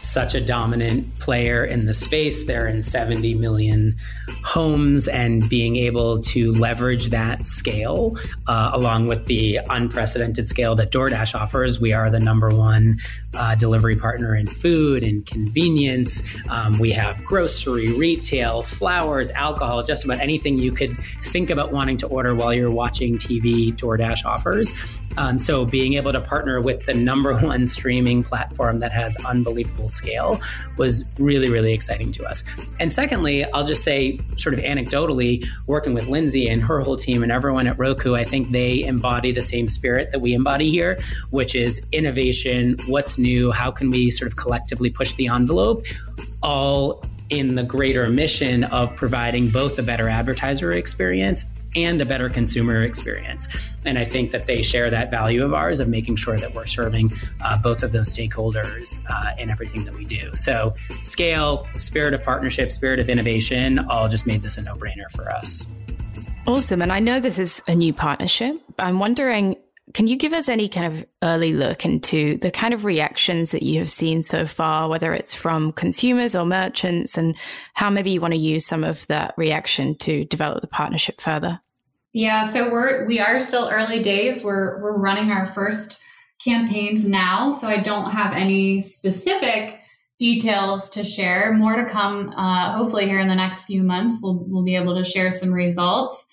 such 0.06 0.34
a 0.34 0.40
dominant 0.40 1.18
player 1.18 1.64
in 1.64 1.86
the 1.86 1.94
space. 1.94 2.46
They're 2.46 2.66
in 2.66 2.82
70 2.82 3.34
million 3.34 3.96
homes, 4.44 5.08
and 5.08 5.48
being 5.48 5.76
able 5.76 6.18
to 6.18 6.52
leverage 6.52 7.08
that 7.08 7.44
scale 7.44 8.16
uh, 8.46 8.70
along 8.72 9.06
with 9.06 9.24
the 9.26 9.60
unprecedented 9.68 10.48
scale 10.48 10.74
that 10.76 10.92
DoorDash 10.92 11.34
offers. 11.34 11.80
We 11.80 11.92
are 11.92 12.10
the 12.10 12.20
number 12.20 12.50
one 12.50 12.98
uh, 13.34 13.54
delivery 13.56 13.96
partner 13.96 14.34
in 14.34 14.46
food 14.46 15.02
and 15.02 15.26
convenience. 15.26 16.22
Um, 16.48 16.78
we 16.78 16.92
have 16.92 17.24
grocery, 17.24 17.92
retail, 17.92 18.62
flowers, 18.62 19.30
alcohol, 19.32 19.82
just 19.82 20.04
about 20.04 20.20
anything 20.20 20.58
you 20.58 20.72
could 20.72 20.96
think 20.96 21.50
about 21.50 21.72
wanting 21.72 21.96
to 21.98 22.06
order 22.06 22.34
while 22.34 22.54
you're 22.54 22.70
watching 22.70 23.16
TV. 23.16 23.74
DoorDash 23.76 24.24
offers. 24.24 24.72
Um, 25.16 25.38
so 25.38 25.64
being 25.64 25.94
able 25.94 26.12
to 26.12 26.20
partner 26.20 26.60
with 26.60 26.84
the 26.86 26.94
number 26.94 27.36
one 27.38 27.66
streaming 27.66 28.22
platform 28.22 28.80
that 28.80 28.92
has 28.92 29.16
unbelievable 29.24 29.88
scale 29.88 30.40
was 30.76 31.10
really, 31.18 31.48
really 31.48 31.72
exciting 31.72 32.12
to 32.12 32.24
us. 32.24 32.44
And 32.80 32.92
secondly, 32.92 33.44
I'll 33.52 33.66
just 33.66 33.84
say, 33.84 34.20
sort 34.36 34.54
of 34.54 34.60
anecdotally, 34.60 35.46
working 35.66 35.94
with 35.94 36.06
Lindsay 36.06 36.48
and 36.48 36.62
her 36.62 36.80
whole 36.80 36.96
team 36.96 37.22
and 37.22 37.32
everyone 37.32 37.66
at 37.66 37.78
Roku, 37.78 38.14
I 38.14 38.24
think 38.24 38.52
they 38.52 38.82
embody 38.84 39.32
the 39.32 39.42
same 39.42 39.68
spirit 39.68 40.12
that 40.12 40.20
we 40.20 40.34
embody 40.34 40.70
here, 40.70 40.98
which 41.30 41.54
is 41.54 41.86
innovation, 41.92 42.78
what's 42.86 43.18
new, 43.18 43.50
how 43.52 43.70
can 43.70 43.90
we 43.90 44.10
sort 44.10 44.30
of 44.30 44.36
collectively 44.36 44.90
push 44.90 45.12
the 45.14 45.28
envelope, 45.28 45.84
all 46.42 47.02
in 47.28 47.56
the 47.56 47.62
greater 47.62 48.08
mission 48.08 48.64
of 48.64 48.94
providing 48.94 49.48
both 49.48 49.78
a 49.78 49.82
better 49.82 50.08
advertiser 50.08 50.72
experience 50.72 51.44
and 51.76 52.00
a 52.00 52.04
better 52.04 52.28
consumer 52.28 52.82
experience. 52.82 53.48
And 53.84 53.98
I 53.98 54.04
think 54.04 54.30
that 54.32 54.46
they 54.46 54.62
share 54.62 54.90
that 54.90 55.10
value 55.10 55.44
of 55.44 55.54
ours 55.54 55.78
of 55.78 55.88
making 55.88 56.16
sure 56.16 56.38
that 56.38 56.54
we're 56.54 56.66
serving 56.66 57.12
uh, 57.40 57.58
both 57.58 57.82
of 57.82 57.92
those 57.92 58.12
stakeholders 58.12 59.04
uh, 59.08 59.32
in 59.38 59.50
everything 59.50 59.84
that 59.84 59.94
we 59.94 60.04
do. 60.04 60.34
So, 60.34 60.74
scale, 61.02 61.66
spirit 61.76 62.14
of 62.14 62.24
partnership, 62.24 62.72
spirit 62.72 62.98
of 62.98 63.08
innovation 63.08 63.78
all 63.78 64.08
just 64.08 64.26
made 64.26 64.42
this 64.42 64.58
a 64.58 64.62
no 64.62 64.74
brainer 64.74 65.10
for 65.14 65.30
us. 65.30 65.66
Awesome. 66.46 66.80
And 66.80 66.92
I 66.92 67.00
know 67.00 67.20
this 67.20 67.38
is 67.38 67.62
a 67.68 67.74
new 67.74 67.92
partnership. 67.92 68.56
I'm 68.78 68.98
wondering 68.98 69.56
can 69.94 70.08
you 70.08 70.16
give 70.16 70.32
us 70.32 70.48
any 70.48 70.68
kind 70.68 70.92
of 70.92 71.06
early 71.22 71.52
look 71.52 71.84
into 71.84 72.38
the 72.38 72.50
kind 72.50 72.74
of 72.74 72.84
reactions 72.84 73.52
that 73.52 73.62
you 73.62 73.78
have 73.78 73.88
seen 73.88 74.22
so 74.22 74.44
far, 74.44 74.88
whether 74.88 75.14
it's 75.14 75.34
from 75.34 75.72
consumers 75.72 76.34
or 76.34 76.44
merchants, 76.44 77.16
and 77.16 77.36
how 77.74 77.88
maybe 77.88 78.10
you 78.10 78.20
want 78.20 78.34
to 78.34 78.38
use 78.38 78.66
some 78.66 78.82
of 78.82 79.06
that 79.06 79.32
reaction 79.36 79.96
to 79.98 80.24
develop 80.24 80.60
the 80.60 80.66
partnership 80.66 81.20
further? 81.20 81.60
Yeah, 82.16 82.46
so 82.46 82.72
we're 82.72 83.06
we 83.06 83.20
are 83.20 83.38
still 83.38 83.68
early 83.70 84.02
days. 84.02 84.42
We're 84.42 84.80
we're 84.80 84.96
running 84.96 85.30
our 85.30 85.44
first 85.44 86.02
campaigns 86.42 87.06
now, 87.06 87.50
so 87.50 87.66
I 87.66 87.82
don't 87.82 88.10
have 88.10 88.34
any 88.34 88.80
specific 88.80 89.78
details 90.18 90.88
to 90.92 91.04
share. 91.04 91.52
More 91.52 91.76
to 91.76 91.84
come. 91.84 92.30
Uh, 92.30 92.72
hopefully, 92.72 93.04
here 93.04 93.18
in 93.18 93.28
the 93.28 93.34
next 93.34 93.64
few 93.64 93.82
months, 93.82 94.20
we'll 94.22 94.46
we'll 94.48 94.64
be 94.64 94.76
able 94.76 94.96
to 94.96 95.04
share 95.04 95.30
some 95.30 95.52
results. 95.52 96.26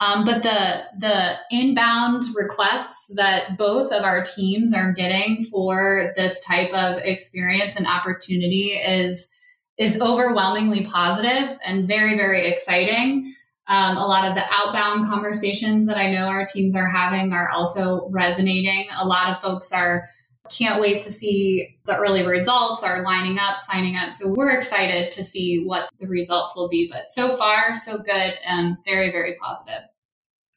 Um, 0.00 0.26
but 0.26 0.42
the 0.42 0.82
the 0.98 1.36
inbound 1.50 2.24
requests 2.38 3.10
that 3.16 3.56
both 3.56 3.90
of 3.90 4.04
our 4.04 4.22
teams 4.22 4.74
are 4.74 4.92
getting 4.92 5.44
for 5.50 6.12
this 6.14 6.44
type 6.44 6.74
of 6.74 6.98
experience 6.98 7.74
and 7.76 7.86
opportunity 7.86 8.72
is 8.86 9.34
is 9.78 9.98
overwhelmingly 9.98 10.84
positive 10.84 11.58
and 11.64 11.88
very 11.88 12.18
very 12.18 12.46
exciting. 12.48 13.31
Um, 13.68 13.96
a 13.96 14.06
lot 14.06 14.28
of 14.28 14.34
the 14.34 14.42
outbound 14.50 15.06
conversations 15.06 15.86
that 15.86 15.96
I 15.96 16.10
know 16.10 16.26
our 16.26 16.44
teams 16.44 16.74
are 16.74 16.88
having 16.88 17.32
are 17.32 17.48
also 17.50 18.08
resonating. 18.10 18.86
A 18.98 19.06
lot 19.06 19.30
of 19.30 19.38
folks 19.38 19.72
are 19.72 20.08
can't 20.50 20.80
wait 20.80 21.02
to 21.02 21.10
see 21.10 21.78
the 21.86 21.96
early 21.96 22.26
results 22.26 22.82
are 22.82 23.02
lining 23.02 23.38
up, 23.38 23.58
signing 23.58 23.96
up. 23.96 24.10
So 24.10 24.32
we're 24.36 24.50
excited 24.50 25.12
to 25.12 25.22
see 25.22 25.64
what 25.64 25.88
the 25.98 26.06
results 26.06 26.54
will 26.56 26.68
be. 26.68 26.88
But 26.90 27.08
so 27.08 27.36
far, 27.36 27.74
so 27.76 27.98
good 28.04 28.32
and 28.46 28.76
very, 28.84 29.10
very 29.10 29.36
positive. 29.40 29.88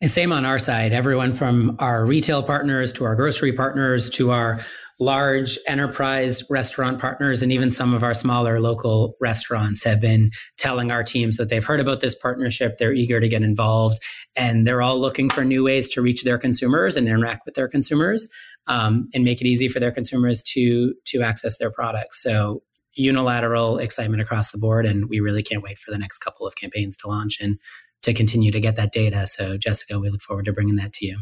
And 0.01 0.11
same 0.11 0.31
on 0.33 0.43
our 0.43 0.59
side, 0.59 0.91
everyone 0.91 1.31
from 1.33 1.77
our 1.79 2.05
retail 2.05 2.43
partners 2.43 2.91
to 2.93 3.05
our 3.05 3.15
grocery 3.15 3.53
partners 3.53 4.09
to 4.11 4.31
our 4.31 4.59
large 4.99 5.59
enterprise 5.67 6.43
restaurant 6.49 6.99
partners 6.99 7.43
and 7.43 7.51
even 7.51 7.69
some 7.69 7.93
of 7.93 8.03
our 8.03 8.13
smaller 8.13 8.59
local 8.59 9.15
restaurants 9.19 9.83
have 9.83 9.99
been 9.99 10.31
telling 10.57 10.89
our 10.89 11.03
teams 11.03 11.35
that 11.35 11.49
they've 11.49 11.65
heard 11.65 11.81
about 11.81 11.99
this 11.99 12.15
partnership. 12.15 12.77
They're 12.77 12.93
eager 12.93 13.19
to 13.19 13.27
get 13.27 13.43
involved 13.43 13.99
and 14.35 14.65
they're 14.65 14.81
all 14.81 14.97
looking 14.99 15.29
for 15.29 15.43
new 15.43 15.65
ways 15.65 15.89
to 15.89 16.01
reach 16.01 16.23
their 16.23 16.37
consumers 16.37 16.95
and 16.95 17.07
interact 17.07 17.45
with 17.45 17.55
their 17.55 17.67
consumers 17.67 18.29
um, 18.67 19.09
and 19.13 19.25
make 19.25 19.41
it 19.41 19.47
easy 19.47 19.67
for 19.67 19.79
their 19.79 19.91
consumers 19.91 20.41
to 20.43 20.93
to 21.05 21.21
access 21.21 21.57
their 21.57 21.71
products. 21.71 22.23
So 22.23 22.63
unilateral 22.93 23.77
excitement 23.79 24.21
across 24.21 24.51
the 24.51 24.57
board 24.57 24.85
and 24.85 25.09
we 25.09 25.19
really 25.19 25.43
can't 25.43 25.61
wait 25.61 25.77
for 25.77 25.91
the 25.91 25.97
next 25.97 26.19
couple 26.19 26.47
of 26.47 26.55
campaigns 26.55 26.95
to 26.95 27.07
launch 27.09 27.41
and 27.41 27.59
to 28.01 28.13
continue 28.13 28.51
to 28.51 28.61
get 28.61 28.77
that 28.77 28.93
data. 28.93 29.27
So 29.27 29.57
Jessica, 29.57 29.99
we 29.99 30.09
look 30.09 30.21
forward 30.21 30.45
to 30.45 30.53
bringing 30.53 30.77
that 30.77 30.93
to 30.93 31.05
you. 31.05 31.17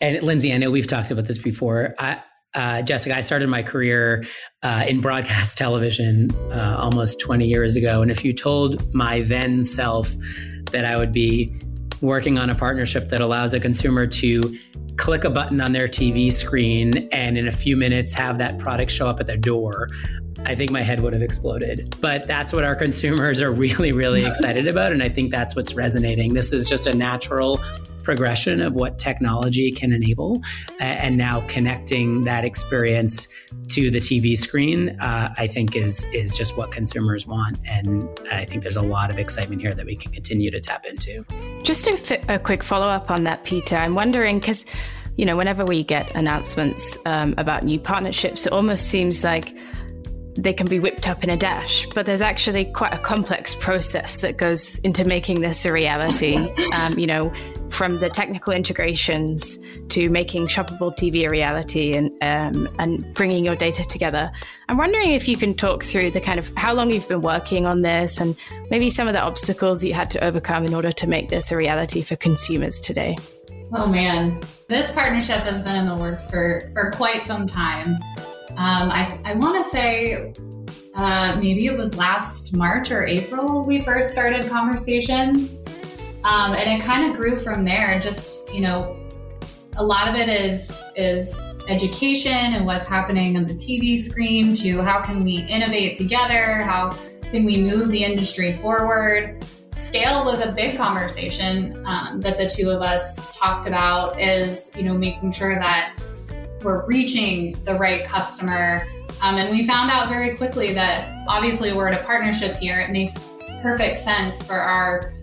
And 0.00 0.22
Lindsay, 0.22 0.52
I 0.52 0.58
know 0.58 0.70
we've 0.70 0.86
talked 0.86 1.10
about 1.10 1.24
this 1.24 1.38
before. 1.38 1.94
I, 1.98 2.22
uh, 2.54 2.82
Jessica, 2.82 3.16
I 3.16 3.20
started 3.20 3.48
my 3.48 3.62
career 3.62 4.24
uh, 4.62 4.84
in 4.88 5.00
broadcast 5.00 5.58
television 5.58 6.28
uh, 6.50 6.76
almost 6.78 7.20
20 7.20 7.46
years 7.46 7.76
ago. 7.76 8.02
And 8.02 8.10
if 8.10 8.24
you 8.24 8.32
told 8.32 8.94
my 8.94 9.20
then 9.20 9.64
self 9.64 10.14
that 10.72 10.84
I 10.84 10.98
would 10.98 11.12
be 11.12 11.52
working 12.00 12.38
on 12.38 12.50
a 12.50 12.54
partnership 12.54 13.08
that 13.08 13.20
allows 13.20 13.54
a 13.54 13.60
consumer 13.60 14.06
to 14.06 14.42
click 14.96 15.24
a 15.24 15.30
button 15.30 15.60
on 15.60 15.72
their 15.72 15.88
TV 15.88 16.32
screen 16.32 17.08
and 17.12 17.36
in 17.36 17.46
a 17.46 17.52
few 17.52 17.76
minutes 17.76 18.14
have 18.14 18.38
that 18.38 18.58
product 18.58 18.90
show 18.90 19.06
up 19.06 19.20
at 19.20 19.26
their 19.26 19.36
door, 19.36 19.88
I 20.44 20.54
think 20.54 20.70
my 20.70 20.82
head 20.82 21.00
would 21.00 21.14
have 21.14 21.22
exploded. 21.22 21.94
But 22.00 22.26
that's 22.26 22.52
what 22.52 22.64
our 22.64 22.74
consumers 22.74 23.42
are 23.42 23.52
really, 23.66 23.92
really 23.92 24.24
excited 24.26 24.66
about. 24.66 24.92
And 24.92 25.02
I 25.02 25.08
think 25.08 25.30
that's 25.30 25.56
what's 25.56 25.74
resonating. 25.74 26.34
This 26.34 26.52
is 26.52 26.66
just 26.66 26.86
a 26.86 26.96
natural 26.96 27.60
progression 28.06 28.62
of 28.62 28.72
what 28.72 28.98
technology 28.98 29.72
can 29.72 29.92
enable. 29.92 30.40
And 30.78 31.16
now 31.16 31.40
connecting 31.48 32.20
that 32.22 32.44
experience 32.44 33.26
to 33.70 33.90
the 33.90 33.98
TV 33.98 34.36
screen, 34.36 34.90
uh, 35.00 35.34
I 35.36 35.48
think 35.48 35.74
is 35.74 36.06
is 36.14 36.32
just 36.34 36.56
what 36.56 36.70
consumers 36.70 37.26
want. 37.26 37.58
And 37.68 38.08
I 38.30 38.44
think 38.44 38.62
there's 38.62 38.76
a 38.76 38.88
lot 38.96 39.12
of 39.12 39.18
excitement 39.18 39.60
here 39.60 39.72
that 39.72 39.84
we 39.84 39.96
can 39.96 40.12
continue 40.12 40.52
to 40.52 40.60
tap 40.60 40.86
into. 40.86 41.24
Just 41.64 41.88
a, 41.88 42.34
a 42.34 42.38
quick 42.38 42.62
follow 42.62 42.86
up 42.86 43.10
on 43.10 43.24
that, 43.24 43.42
Peter. 43.42 43.74
I'm 43.76 43.96
wondering 43.96 44.38
because 44.38 44.64
you 45.16 45.24
know, 45.24 45.34
whenever 45.34 45.64
we 45.64 45.82
get 45.82 46.14
announcements 46.14 46.98
um, 47.06 47.34
about 47.38 47.64
new 47.64 47.80
partnerships, 47.80 48.46
it 48.46 48.52
almost 48.52 48.84
seems 48.84 49.24
like 49.24 49.56
they 50.38 50.52
can 50.52 50.66
be 50.66 50.78
whipped 50.78 51.08
up 51.08 51.24
in 51.24 51.30
a 51.30 51.36
dash, 51.36 51.86
but 51.94 52.06
there's 52.06 52.20
actually 52.20 52.66
quite 52.66 52.92
a 52.92 52.98
complex 52.98 53.54
process 53.54 54.20
that 54.20 54.36
goes 54.36 54.78
into 54.80 55.04
making 55.04 55.40
this 55.40 55.64
a 55.64 55.72
reality. 55.72 56.36
Um, 56.76 56.98
you 56.98 57.06
know, 57.06 57.32
from 57.70 57.98
the 57.98 58.08
technical 58.08 58.52
integrations 58.52 59.58
to 59.88 60.08
making 60.10 60.46
shoppable 60.46 60.94
TV 60.94 61.26
a 61.26 61.30
reality 61.30 61.92
and 61.92 62.10
um, 62.22 62.68
and 62.78 63.14
bringing 63.14 63.44
your 63.44 63.56
data 63.56 63.84
together. 63.84 64.30
I'm 64.68 64.78
wondering 64.78 65.12
if 65.12 65.28
you 65.28 65.36
can 65.36 65.54
talk 65.54 65.82
through 65.82 66.10
the 66.10 66.20
kind 66.20 66.38
of 66.38 66.50
how 66.56 66.74
long 66.74 66.90
you've 66.90 67.08
been 67.08 67.20
working 67.20 67.66
on 67.66 67.82
this 67.82 68.20
and 68.20 68.36
maybe 68.70 68.90
some 68.90 69.06
of 69.06 69.12
the 69.12 69.20
obstacles 69.20 69.84
you 69.84 69.94
had 69.94 70.10
to 70.10 70.24
overcome 70.24 70.64
in 70.64 70.74
order 70.74 70.92
to 70.92 71.06
make 71.06 71.28
this 71.28 71.52
a 71.52 71.56
reality 71.56 72.02
for 72.02 72.16
consumers 72.16 72.80
today. 72.80 73.16
Oh 73.72 73.86
man, 73.86 74.40
this 74.68 74.92
partnership 74.92 75.38
has 75.38 75.62
been 75.62 75.76
in 75.76 75.94
the 75.94 76.00
works 76.00 76.30
for 76.30 76.60
for 76.72 76.90
quite 76.92 77.24
some 77.24 77.46
time. 77.46 77.98
Um, 78.56 78.90
I, 78.90 79.20
I 79.24 79.34
want 79.34 79.62
to 79.62 79.68
say 79.68 80.32
uh, 80.94 81.36
maybe 81.38 81.66
it 81.66 81.76
was 81.76 81.96
last 81.96 82.56
March 82.56 82.90
or 82.90 83.04
April 83.06 83.64
we 83.66 83.82
first 83.82 84.12
started 84.12 84.48
conversations. 84.48 85.62
Um, 86.26 86.54
and 86.54 86.68
it 86.68 86.84
kind 86.84 87.08
of 87.08 87.16
grew 87.16 87.38
from 87.38 87.64
there. 87.64 88.00
Just, 88.00 88.52
you 88.52 88.60
know, 88.60 88.98
a 89.76 89.84
lot 89.84 90.08
of 90.08 90.16
it 90.16 90.28
is 90.28 90.76
is 90.96 91.54
education 91.68 92.32
and 92.32 92.66
what's 92.66 92.86
happening 92.86 93.36
on 93.36 93.46
the 93.46 93.54
TV 93.54 93.98
screen 93.98 94.52
to 94.54 94.82
how 94.82 95.00
can 95.00 95.22
we 95.22 95.46
innovate 95.48 95.96
together, 95.96 96.64
how 96.64 96.90
can 97.30 97.44
we 97.44 97.62
move 97.62 97.88
the 97.88 98.02
industry 98.02 98.52
forward. 98.52 99.44
Scale 99.70 100.24
was 100.24 100.44
a 100.44 100.52
big 100.52 100.76
conversation 100.76 101.76
um, 101.86 102.20
that 102.20 102.38
the 102.38 102.48
two 102.48 102.70
of 102.70 102.82
us 102.82 103.38
talked 103.38 103.66
about. 103.66 104.18
Is 104.20 104.72
you 104.76 104.82
know 104.82 104.96
making 104.96 105.30
sure 105.30 105.54
that 105.54 105.96
we're 106.62 106.84
reaching 106.86 107.52
the 107.64 107.74
right 107.74 108.04
customer 108.04 108.82
um, 109.22 109.36
and 109.36 109.50
we 109.50 109.66
found 109.66 109.90
out 109.90 110.08
very 110.08 110.36
quickly 110.36 110.74
that 110.74 111.24
obviously 111.26 111.72
we're 111.72 111.88
in 111.88 111.94
a 111.94 112.02
partnership 112.02 112.56
here. 112.56 112.80
It 112.80 112.90
makes 112.90 113.32
perfect 113.62 113.98
sense 113.98 114.46
for 114.46 114.54
our, 114.54 115.14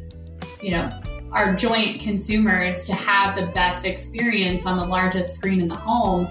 you 0.64 0.72
know, 0.72 0.90
our 1.32 1.56
joint 1.56 2.00
consumers 2.00 2.88
to 2.88 2.94
have 2.94 3.36
the 3.36 3.48
best 3.48 3.86
experience 3.86 4.66
on 4.66 4.78
the 4.78 4.86
largest 4.86 5.36
screen 5.36 5.60
in 5.60 5.68
the 5.68 5.78
home. 5.78 6.28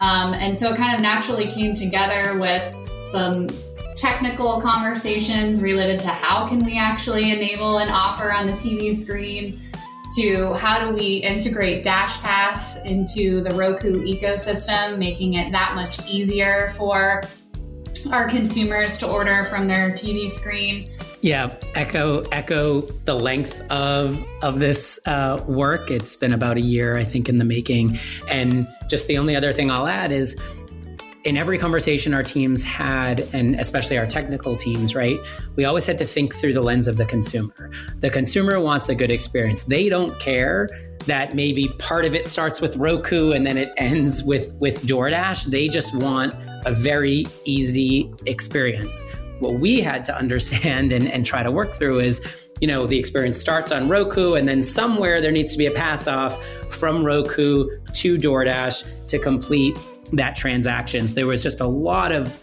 Um, 0.00 0.32
and 0.34 0.56
so 0.56 0.68
it 0.72 0.76
kind 0.76 0.94
of 0.94 1.02
naturally 1.02 1.46
came 1.46 1.74
together 1.74 2.38
with 2.38 2.74
some 3.00 3.48
technical 3.94 4.60
conversations 4.60 5.60
related 5.60 5.98
to 5.98 6.08
how 6.08 6.46
can 6.46 6.64
we 6.64 6.78
actually 6.78 7.32
enable 7.32 7.78
an 7.78 7.90
offer 7.90 8.32
on 8.32 8.46
the 8.46 8.52
TV 8.52 8.94
screen 8.94 9.60
to 10.16 10.54
how 10.54 10.88
do 10.88 10.94
we 10.94 11.16
integrate 11.16 11.84
DashPass 11.84 12.86
into 12.86 13.42
the 13.42 13.52
Roku 13.54 14.02
ecosystem, 14.04 14.98
making 14.98 15.34
it 15.34 15.50
that 15.52 15.74
much 15.74 16.08
easier 16.08 16.70
for 16.70 17.22
our 18.12 18.28
consumers 18.28 18.96
to 18.98 19.08
order 19.08 19.44
from 19.44 19.66
their 19.66 19.90
TV 19.90 20.30
screen. 20.30 20.88
Yeah, 21.20 21.56
echo 21.74 22.20
echo 22.30 22.82
the 23.04 23.14
length 23.14 23.60
of 23.70 24.22
of 24.42 24.60
this 24.60 25.00
uh, 25.06 25.42
work. 25.48 25.90
It's 25.90 26.14
been 26.14 26.32
about 26.32 26.56
a 26.56 26.60
year, 26.60 26.96
I 26.96 27.04
think, 27.04 27.28
in 27.28 27.38
the 27.38 27.44
making. 27.44 27.96
And 28.28 28.68
just 28.88 29.08
the 29.08 29.18
only 29.18 29.34
other 29.34 29.52
thing 29.52 29.70
I'll 29.70 29.88
add 29.88 30.12
is 30.12 30.40
in 31.24 31.36
every 31.36 31.58
conversation 31.58 32.14
our 32.14 32.22
teams 32.22 32.62
had, 32.62 33.20
and 33.32 33.56
especially 33.56 33.98
our 33.98 34.06
technical 34.06 34.54
teams, 34.54 34.94
right, 34.94 35.18
we 35.56 35.64
always 35.64 35.84
had 35.84 35.98
to 35.98 36.04
think 36.04 36.34
through 36.34 36.54
the 36.54 36.62
lens 36.62 36.86
of 36.86 36.96
the 36.96 37.04
consumer. 37.04 37.70
The 37.98 38.08
consumer 38.08 38.60
wants 38.60 38.88
a 38.88 38.94
good 38.94 39.10
experience. 39.10 39.64
They 39.64 39.88
don't 39.88 40.18
care 40.20 40.68
that 41.06 41.34
maybe 41.34 41.68
part 41.78 42.04
of 42.04 42.14
it 42.14 42.26
starts 42.26 42.60
with 42.60 42.76
Roku 42.76 43.32
and 43.32 43.44
then 43.44 43.58
it 43.58 43.72
ends 43.76 44.22
with, 44.22 44.54
with 44.60 44.82
DoorDash. 44.82 45.46
They 45.46 45.66
just 45.68 45.94
want 45.96 46.34
a 46.64 46.72
very 46.72 47.26
easy 47.44 48.12
experience. 48.26 49.02
What 49.40 49.60
we 49.60 49.80
had 49.80 50.04
to 50.06 50.16
understand 50.16 50.92
and, 50.92 51.08
and 51.08 51.24
try 51.24 51.42
to 51.42 51.50
work 51.50 51.74
through 51.74 52.00
is 52.00 52.20
you 52.60 52.66
know, 52.66 52.86
the 52.86 52.98
experience 52.98 53.38
starts 53.38 53.70
on 53.70 53.88
Roku, 53.88 54.34
and 54.34 54.48
then 54.48 54.62
somewhere 54.62 55.20
there 55.20 55.32
needs 55.32 55.52
to 55.52 55.58
be 55.58 55.66
a 55.66 55.70
pass 55.70 56.06
off 56.06 56.44
from 56.68 57.04
Roku 57.04 57.68
to 57.94 58.16
DoorDash 58.16 59.06
to 59.06 59.18
complete 59.18 59.78
that 60.12 60.36
transactions. 60.36 61.14
There 61.14 61.26
was 61.26 61.42
just 61.42 61.60
a 61.60 61.66
lot 61.66 62.12
of 62.12 62.42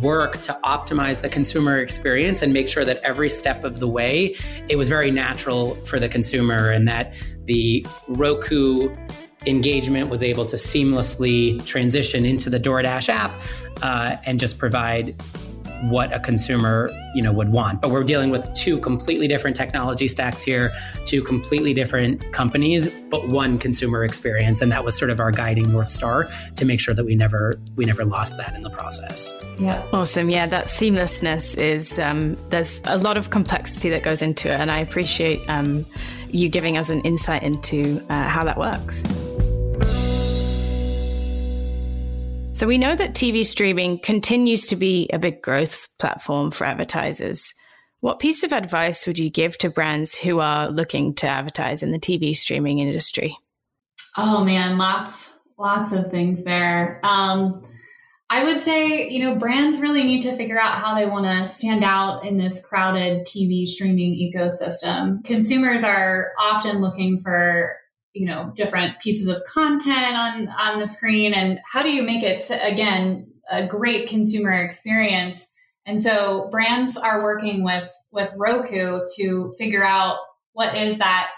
work 0.00 0.40
to 0.42 0.56
optimize 0.64 1.22
the 1.22 1.28
consumer 1.28 1.80
experience 1.80 2.42
and 2.42 2.52
make 2.52 2.68
sure 2.68 2.84
that 2.84 2.98
every 2.98 3.28
step 3.28 3.64
of 3.64 3.80
the 3.80 3.88
way 3.88 4.36
it 4.68 4.76
was 4.76 4.88
very 4.88 5.10
natural 5.10 5.74
for 5.86 5.98
the 5.98 6.08
consumer 6.08 6.70
and 6.70 6.86
that 6.86 7.14
the 7.46 7.84
Roku 8.06 8.92
engagement 9.44 10.08
was 10.08 10.22
able 10.22 10.46
to 10.46 10.54
seamlessly 10.54 11.64
transition 11.66 12.24
into 12.24 12.48
the 12.48 12.60
DoorDash 12.60 13.08
app 13.08 13.40
uh, 13.82 14.16
and 14.24 14.38
just 14.38 14.56
provide 14.56 15.20
what 15.82 16.12
a 16.12 16.20
consumer 16.20 16.90
you 17.14 17.22
know 17.22 17.32
would 17.32 17.50
want. 17.50 17.80
But 17.80 17.90
we're 17.90 18.04
dealing 18.04 18.30
with 18.30 18.52
two 18.54 18.78
completely 18.78 19.28
different 19.28 19.56
technology 19.56 20.08
stacks 20.08 20.42
here 20.42 20.72
two 21.06 21.22
completely 21.22 21.74
different 21.74 22.32
companies 22.32 22.88
but 23.10 23.28
one 23.28 23.58
consumer 23.58 24.04
experience. 24.04 24.62
And 24.62 24.72
that 24.72 24.84
was 24.84 24.96
sort 24.96 25.10
of 25.10 25.20
our 25.20 25.30
guiding 25.30 25.70
north 25.70 25.90
star 25.90 26.28
to 26.56 26.64
make 26.64 26.80
sure 26.80 26.94
that 26.94 27.04
we 27.04 27.14
never 27.14 27.54
we 27.76 27.84
never 27.84 28.04
lost 28.04 28.36
that 28.38 28.54
in 28.54 28.62
the 28.62 28.70
process. 28.70 29.44
Yeah. 29.58 29.86
Awesome. 29.92 30.30
Yeah 30.30 30.46
that 30.46 30.66
seamlessness 30.66 31.58
is 31.58 31.98
um, 31.98 32.36
there's 32.50 32.82
a 32.86 32.98
lot 32.98 33.16
of 33.16 33.30
complexity 33.30 33.90
that 33.90 34.02
goes 34.02 34.22
into 34.22 34.48
it. 34.48 34.60
And 34.60 34.70
i 34.70 34.78
appreciate 34.78 35.40
um, 35.48 35.86
you 36.28 36.48
giving 36.48 36.76
us 36.76 36.90
an 36.90 37.00
insight 37.02 37.42
into 37.42 38.04
uh, 38.08 38.28
how 38.28 38.44
that 38.44 38.58
works 38.58 39.04
So 42.62 42.68
we 42.68 42.78
know 42.78 42.94
that 42.94 43.14
TV 43.14 43.44
streaming 43.44 43.98
continues 43.98 44.66
to 44.66 44.76
be 44.76 45.10
a 45.12 45.18
big 45.18 45.42
growth 45.42 45.88
platform 45.98 46.52
for 46.52 46.64
advertisers. 46.64 47.54
What 47.98 48.20
piece 48.20 48.44
of 48.44 48.52
advice 48.52 49.04
would 49.04 49.18
you 49.18 49.30
give 49.30 49.58
to 49.58 49.68
brands 49.68 50.14
who 50.14 50.38
are 50.38 50.70
looking 50.70 51.12
to 51.16 51.26
advertise 51.26 51.82
in 51.82 51.90
the 51.90 51.98
TV 51.98 52.36
streaming 52.36 52.78
industry? 52.78 53.36
Oh 54.16 54.44
man, 54.44 54.78
lots, 54.78 55.36
lots 55.58 55.90
of 55.90 56.12
things 56.12 56.44
there. 56.44 57.00
Um, 57.02 57.64
I 58.30 58.44
would 58.44 58.60
say, 58.60 59.08
you 59.08 59.24
know, 59.24 59.40
brands 59.40 59.80
really 59.80 60.04
need 60.04 60.22
to 60.22 60.36
figure 60.36 60.60
out 60.60 60.78
how 60.78 60.94
they 60.94 61.06
want 61.06 61.24
to 61.24 61.48
stand 61.48 61.82
out 61.82 62.24
in 62.24 62.38
this 62.38 62.64
crowded 62.64 63.26
TV 63.26 63.66
streaming 63.66 64.12
ecosystem. 64.12 65.24
Consumers 65.24 65.82
are 65.82 66.28
often 66.38 66.80
looking 66.80 67.18
for 67.18 67.72
you 68.14 68.26
know 68.26 68.52
different 68.54 68.98
pieces 69.00 69.28
of 69.28 69.42
content 69.44 70.14
on 70.14 70.48
on 70.48 70.78
the 70.78 70.86
screen 70.86 71.32
and 71.32 71.60
how 71.70 71.82
do 71.82 71.90
you 71.90 72.02
make 72.02 72.22
it 72.22 72.42
again 72.62 73.32
a 73.50 73.66
great 73.66 74.08
consumer 74.08 74.52
experience? 74.52 75.52
And 75.84 76.00
so 76.00 76.48
brands 76.50 76.96
are 76.96 77.22
working 77.22 77.64
with 77.64 77.90
with 78.12 78.32
roku 78.36 79.00
to 79.16 79.52
figure 79.58 79.84
out 79.84 80.18
what 80.52 80.76
is 80.76 80.98
that 80.98 81.30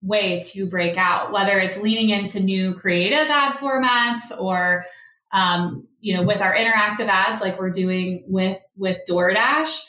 way 0.00 0.40
to 0.44 0.68
break 0.70 0.96
out 0.96 1.32
whether 1.32 1.58
it's 1.58 1.80
leaning 1.80 2.10
into 2.10 2.40
new 2.40 2.72
creative 2.74 3.28
ad 3.28 3.54
formats 3.54 4.38
or 4.38 4.84
um, 5.32 5.88
you 6.00 6.16
know 6.16 6.24
with 6.24 6.40
our 6.40 6.54
interactive 6.54 7.08
ads 7.08 7.40
like 7.40 7.58
we're 7.58 7.70
doing 7.70 8.24
with 8.28 8.64
with 8.76 8.98
doordash 9.10 9.84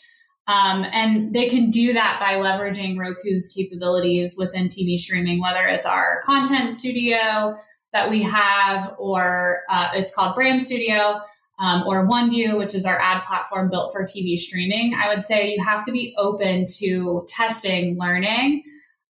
um, 0.49 0.83
and 0.91 1.31
they 1.31 1.47
can 1.47 1.69
do 1.69 1.93
that 1.93 2.17
by 2.19 2.33
leveraging 2.33 2.97
Roku's 2.97 3.53
capabilities 3.55 4.35
within 4.35 4.65
TV 4.65 4.97
streaming, 4.97 5.39
whether 5.39 5.67
it's 5.67 5.85
our 5.85 6.21
content 6.23 6.73
studio 6.73 7.55
that 7.93 8.09
we 8.09 8.23
have, 8.23 8.95
or 8.97 9.61
uh, 9.69 9.91
it's 9.93 10.13
called 10.13 10.33
Brand 10.33 10.65
Studio, 10.65 11.19
um, 11.59 11.83
or 11.85 12.07
OneView, 12.07 12.57
which 12.57 12.73
is 12.73 12.87
our 12.87 12.97
ad 12.99 13.21
platform 13.23 13.69
built 13.69 13.93
for 13.93 14.05
TV 14.05 14.37
streaming. 14.37 14.93
I 14.97 15.13
would 15.13 15.23
say 15.23 15.51
you 15.51 15.63
have 15.63 15.85
to 15.85 15.91
be 15.91 16.15
open 16.17 16.65
to 16.79 17.25
testing, 17.27 17.99
learning, 17.99 18.63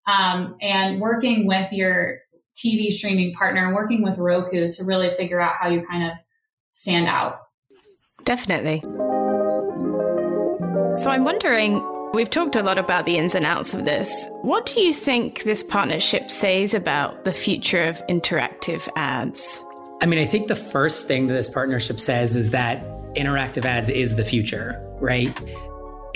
um, 0.07 0.57
and 0.59 0.99
working 0.99 1.45
with 1.45 1.71
your 1.71 2.17
TV 2.55 2.89
streaming 2.89 3.31
partner, 3.35 3.75
working 3.75 4.01
with 4.01 4.17
Roku 4.17 4.67
to 4.69 4.83
really 4.85 5.11
figure 5.11 5.39
out 5.39 5.53
how 5.59 5.69
you 5.69 5.85
kind 5.85 6.11
of 6.11 6.17
stand 6.71 7.07
out. 7.07 7.41
Definitely. 8.23 8.81
So 10.97 11.11
I'm 11.11 11.23
wondering, 11.23 12.11
we've 12.11 12.29
talked 12.29 12.55
a 12.55 12.63
lot 12.63 12.79
about 12.79 13.05
the 13.05 13.17
ins 13.17 13.35
and 13.35 13.45
outs 13.45 13.75
of 13.75 13.85
this. 13.85 14.27
What 14.41 14.65
do 14.65 14.81
you 14.81 14.91
think 14.91 15.43
this 15.43 15.61
partnership 15.61 16.31
says 16.31 16.73
about 16.73 17.23
the 17.23 17.33
future 17.33 17.83
of 17.83 18.01
interactive 18.07 18.87
ads? 18.95 19.63
I 20.01 20.07
mean, 20.07 20.17
I 20.17 20.25
think 20.25 20.47
the 20.47 20.55
first 20.55 21.07
thing 21.07 21.27
that 21.27 21.35
this 21.35 21.49
partnership 21.49 21.99
says 21.99 22.35
is 22.35 22.49
that 22.49 22.83
interactive 23.13 23.63
ads 23.63 23.91
is 23.91 24.15
the 24.15 24.25
future, 24.25 24.83
right? 24.99 25.37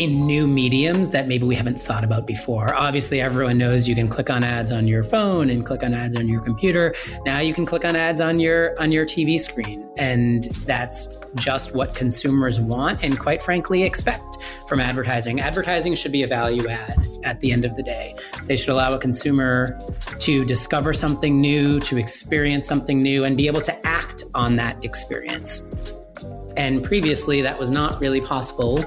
In 0.01 0.25
new 0.25 0.47
mediums 0.47 1.09
that 1.09 1.27
maybe 1.27 1.45
we 1.45 1.53
haven't 1.53 1.79
thought 1.79 2.03
about 2.03 2.25
before. 2.25 2.73
Obviously, 2.73 3.21
everyone 3.21 3.59
knows 3.59 3.87
you 3.87 3.93
can 3.93 4.07
click 4.07 4.31
on 4.31 4.43
ads 4.43 4.71
on 4.71 4.87
your 4.87 5.03
phone 5.03 5.47
and 5.47 5.63
click 5.63 5.83
on 5.83 5.93
ads 5.93 6.15
on 6.15 6.27
your 6.27 6.41
computer. 6.41 6.95
Now 7.23 7.37
you 7.37 7.53
can 7.53 7.67
click 7.67 7.85
on 7.85 7.95
ads 7.95 8.19
on 8.19 8.39
your 8.39 8.73
on 8.81 8.91
your 8.91 9.05
TV 9.05 9.39
screen, 9.39 9.87
and 9.97 10.45
that's 10.65 11.07
just 11.35 11.75
what 11.75 11.93
consumers 11.93 12.59
want 12.59 13.03
and 13.03 13.19
quite 13.19 13.43
frankly 13.43 13.83
expect 13.83 14.39
from 14.67 14.79
advertising. 14.79 15.39
Advertising 15.39 15.93
should 15.93 16.11
be 16.11 16.23
a 16.23 16.27
value 16.27 16.67
add 16.67 16.97
at 17.23 17.39
the 17.39 17.51
end 17.51 17.63
of 17.63 17.75
the 17.75 17.83
day. 17.83 18.15
They 18.47 18.57
should 18.57 18.69
allow 18.69 18.95
a 18.95 18.97
consumer 18.97 19.79
to 20.17 20.43
discover 20.45 20.93
something 20.93 21.39
new, 21.39 21.79
to 21.81 21.97
experience 21.97 22.67
something 22.67 23.03
new 23.03 23.23
and 23.23 23.37
be 23.37 23.45
able 23.45 23.61
to 23.61 23.87
act 23.87 24.23
on 24.33 24.55
that 24.55 24.83
experience. 24.83 25.71
And 26.57 26.83
previously, 26.83 27.41
that 27.41 27.57
was 27.57 27.69
not 27.69 27.99
really 28.01 28.21
possible 28.21 28.83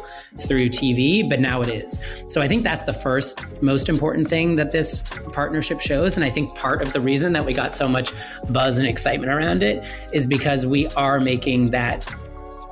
through 0.47 0.69
TV, 0.71 1.29
but 1.29 1.41
now 1.41 1.63
it 1.63 1.69
is. 1.69 1.99
So 2.29 2.43
I 2.43 2.49
think 2.49 2.63
that's 2.63 2.85
the 2.85 2.93
first 2.93 3.41
most 3.63 3.89
important 3.89 4.29
thing 4.29 4.57
that 4.57 4.73
this 4.73 5.03
partnership 5.33 5.81
shows. 5.81 6.17
And 6.17 6.25
I 6.25 6.31
think 6.31 6.55
part 6.55 6.83
of 6.83 6.93
the 6.93 7.01
reason 7.01 7.33
that 7.33 7.45
we 7.45 7.53
got 7.53 7.75
so 7.75 7.89
much 7.89 8.13
buzz 8.51 8.79
and 8.79 8.87
excitement 8.87 9.33
around 9.33 9.63
it 9.63 9.87
is 10.13 10.27
because 10.27 10.67
we 10.67 10.87
are 10.89 11.21
making 11.21 11.71
that 11.71 12.07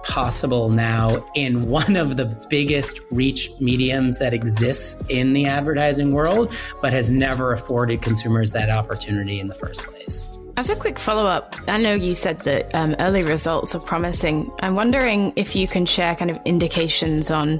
possible 0.02 0.68
now 0.68 1.24
in 1.34 1.68
one 1.68 1.96
of 1.96 2.16
the 2.16 2.26
biggest 2.48 3.00
reach 3.10 3.48
mediums 3.60 4.18
that 4.18 4.34
exists 4.34 5.04
in 5.08 5.32
the 5.32 5.46
advertising 5.46 6.12
world, 6.12 6.54
but 6.80 6.92
has 6.92 7.10
never 7.10 7.52
afforded 7.52 8.02
consumers 8.02 8.52
that 8.52 8.70
opportunity 8.70 9.40
in 9.40 9.48
the 9.48 9.54
first 9.54 9.82
place. 9.84 10.31
As 10.54 10.68
a 10.68 10.76
quick 10.76 10.98
follow 10.98 11.24
up, 11.24 11.56
I 11.66 11.78
know 11.78 11.94
you 11.94 12.14
said 12.14 12.40
that 12.40 12.72
um, 12.74 12.94
early 12.98 13.22
results 13.22 13.74
are 13.74 13.80
promising. 13.80 14.52
I'm 14.60 14.74
wondering 14.74 15.32
if 15.34 15.56
you 15.56 15.66
can 15.66 15.86
share 15.86 16.14
kind 16.14 16.30
of 16.30 16.38
indications 16.44 17.30
on 17.30 17.58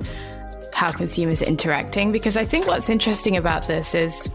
how 0.75 0.93
consumers 0.93 1.43
are 1.43 1.47
interacting, 1.47 2.13
because 2.13 2.37
I 2.37 2.45
think 2.45 2.67
what's 2.67 2.91
interesting 2.91 3.37
about 3.39 3.67
this 3.67 3.95
is 3.95 4.33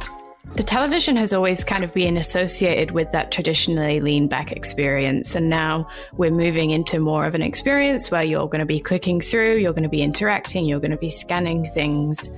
the 0.55 0.63
television 0.63 1.15
has 1.17 1.33
always 1.33 1.63
kind 1.63 1.83
of 1.83 1.93
been 1.93 2.17
associated 2.17 2.91
with 2.91 3.11
that 3.11 3.31
traditionally 3.31 3.99
lean 3.99 4.27
back 4.27 4.51
experience. 4.51 5.35
And 5.35 5.49
now 5.49 5.87
we're 6.13 6.31
moving 6.31 6.71
into 6.71 6.99
more 6.99 7.25
of 7.25 7.35
an 7.35 7.43
experience 7.43 8.09
where 8.09 8.23
you're 8.23 8.47
going 8.47 8.59
to 8.59 8.65
be 8.65 8.79
clicking 8.79 9.21
through, 9.21 9.57
you're 9.57 9.73
going 9.73 9.83
to 9.83 9.89
be 9.89 10.01
interacting, 10.01 10.65
you're 10.65 10.79
going 10.79 10.91
to 10.91 10.97
be 10.97 11.11
scanning 11.11 11.69
things. 11.73 12.31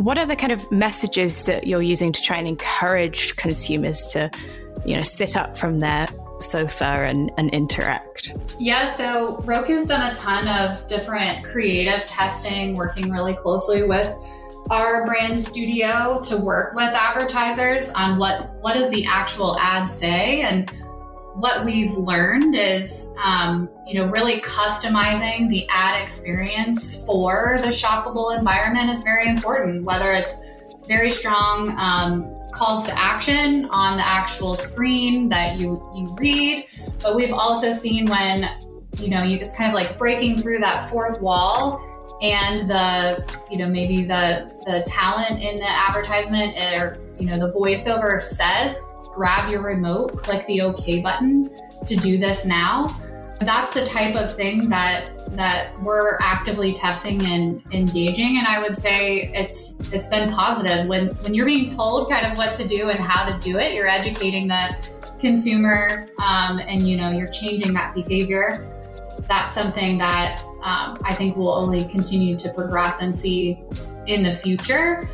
What 0.00 0.16
are 0.16 0.24
the 0.24 0.34
kind 0.34 0.50
of 0.50 0.72
messages 0.72 1.44
that 1.44 1.66
you're 1.66 1.82
using 1.82 2.10
to 2.10 2.22
try 2.22 2.38
and 2.38 2.48
encourage 2.48 3.36
consumers 3.36 4.06
to, 4.12 4.30
you 4.86 4.96
know, 4.96 5.02
sit 5.02 5.36
up 5.36 5.58
from 5.58 5.80
their 5.80 6.08
sofa 6.38 7.04
and, 7.06 7.30
and 7.36 7.50
interact? 7.50 8.32
Yeah, 8.58 8.94
so 8.94 9.42
Roku's 9.44 9.84
done 9.84 10.10
a 10.10 10.14
ton 10.14 10.48
of 10.48 10.86
different 10.86 11.44
creative 11.44 12.06
testing, 12.06 12.76
working 12.76 13.10
really 13.10 13.34
closely 13.34 13.86
with 13.86 14.16
our 14.70 15.04
brand 15.04 15.38
studio 15.38 16.18
to 16.22 16.38
work 16.38 16.74
with 16.74 16.94
advertisers 16.94 17.90
on 17.90 18.18
what 18.18 18.54
what 18.62 18.74
does 18.74 18.88
the 18.90 19.04
actual 19.06 19.58
ad 19.58 19.86
say 19.86 20.40
and 20.40 20.72
what 21.40 21.64
we've 21.64 21.92
learned 21.92 22.54
is 22.54 23.12
um, 23.24 23.68
you 23.86 23.94
know 23.94 24.06
really 24.10 24.40
customizing 24.40 25.48
the 25.48 25.66
ad 25.70 26.00
experience 26.02 27.04
for 27.04 27.58
the 27.62 27.68
shoppable 27.68 28.36
environment 28.36 28.90
is 28.90 29.02
very 29.02 29.26
important 29.28 29.84
whether 29.84 30.12
it's 30.12 30.36
very 30.86 31.10
strong 31.10 31.74
um, 31.78 32.36
calls 32.52 32.86
to 32.86 32.98
action 32.98 33.66
on 33.70 33.96
the 33.96 34.06
actual 34.06 34.54
screen 34.54 35.28
that 35.28 35.56
you 35.56 35.82
you 35.94 36.14
read 36.18 36.66
but 37.00 37.16
we've 37.16 37.32
also 37.32 37.72
seen 37.72 38.08
when 38.08 38.44
you 38.98 39.08
know 39.08 39.22
you, 39.22 39.38
it's 39.38 39.56
kind 39.56 39.70
of 39.70 39.74
like 39.74 39.98
breaking 39.98 40.40
through 40.42 40.58
that 40.58 40.84
fourth 40.84 41.20
wall 41.20 41.80
and 42.22 42.68
the 42.68 43.24
you 43.50 43.56
know 43.56 43.68
maybe 43.68 44.04
the 44.04 44.52
the 44.66 44.84
talent 44.86 45.42
in 45.42 45.58
the 45.58 45.68
advertisement 45.68 46.54
or 46.74 46.98
you 47.18 47.26
know 47.26 47.38
the 47.38 47.50
voiceover 47.52 48.20
says 48.20 48.84
grab 49.12 49.50
your 49.50 49.62
remote 49.62 50.16
click 50.16 50.46
the 50.46 50.60
ok 50.62 51.02
button 51.02 51.50
to 51.86 51.96
do 51.96 52.18
this 52.18 52.46
now. 52.46 52.96
That's 53.40 53.72
the 53.72 53.84
type 53.84 54.16
of 54.16 54.34
thing 54.34 54.68
that 54.68 55.12
that 55.36 55.80
we're 55.80 56.18
actively 56.20 56.74
testing 56.74 57.24
and 57.24 57.62
engaging. 57.72 58.36
And 58.38 58.46
i 58.46 58.60
would 58.60 58.76
say 58.76 59.30
it's 59.32 59.80
it's 59.92 60.08
been 60.08 60.30
positive. 60.30 60.86
When 60.86 61.08
when 61.22 61.34
you're 61.34 61.46
being 61.46 61.70
told 61.70 62.10
kind 62.10 62.26
of 62.26 62.36
what 62.36 62.54
to 62.56 62.66
do 62.66 62.90
and 62.90 62.98
how 62.98 63.28
to 63.30 63.38
do 63.38 63.58
it 63.58 63.74
you're 63.74 63.88
educating 63.88 64.48
the 64.48 64.76
consumer 65.20 66.08
um, 66.18 66.58
and 66.58 66.88
you 66.88 66.96
know 66.96 67.10
you're 67.10 67.30
changing 67.30 67.72
that 67.74 67.94
behavior. 67.94 68.66
That's 69.28 69.54
something 69.54 69.98
that 69.98 70.42
um, 70.62 70.98
I 71.04 71.14
think 71.14 71.36
we'll 71.36 71.52
only 71.52 71.84
continue 71.84 72.36
to 72.38 72.52
progress 72.52 73.00
and 73.00 73.14
see 73.14 73.62
in 74.06 74.22
the 74.22 74.32
future. 74.32 75.08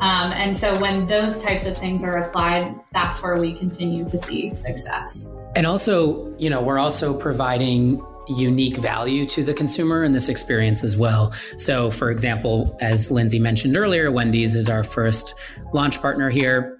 Um, 0.00 0.32
and 0.32 0.56
so 0.56 0.80
when 0.80 1.06
those 1.06 1.42
types 1.42 1.66
of 1.66 1.76
things 1.76 2.02
are 2.04 2.18
applied, 2.18 2.74
that's 2.92 3.22
where 3.22 3.38
we 3.38 3.54
continue 3.54 4.04
to 4.06 4.18
see 4.18 4.54
success. 4.54 5.36
And 5.54 5.66
also, 5.66 6.34
you 6.38 6.50
know, 6.50 6.62
we're 6.62 6.78
also 6.78 7.18
providing 7.18 8.04
unique 8.28 8.76
value 8.76 9.26
to 9.26 9.42
the 9.42 9.52
consumer 9.52 10.04
in 10.04 10.12
this 10.12 10.28
experience 10.28 10.84
as 10.84 10.96
well. 10.96 11.32
So, 11.56 11.90
for 11.90 12.10
example, 12.10 12.76
as 12.80 13.10
Lindsay 13.10 13.38
mentioned 13.38 13.76
earlier, 13.76 14.10
Wendy's 14.10 14.54
is 14.54 14.68
our 14.68 14.84
first 14.84 15.34
launch 15.72 16.00
partner 16.00 16.30
here. 16.30 16.78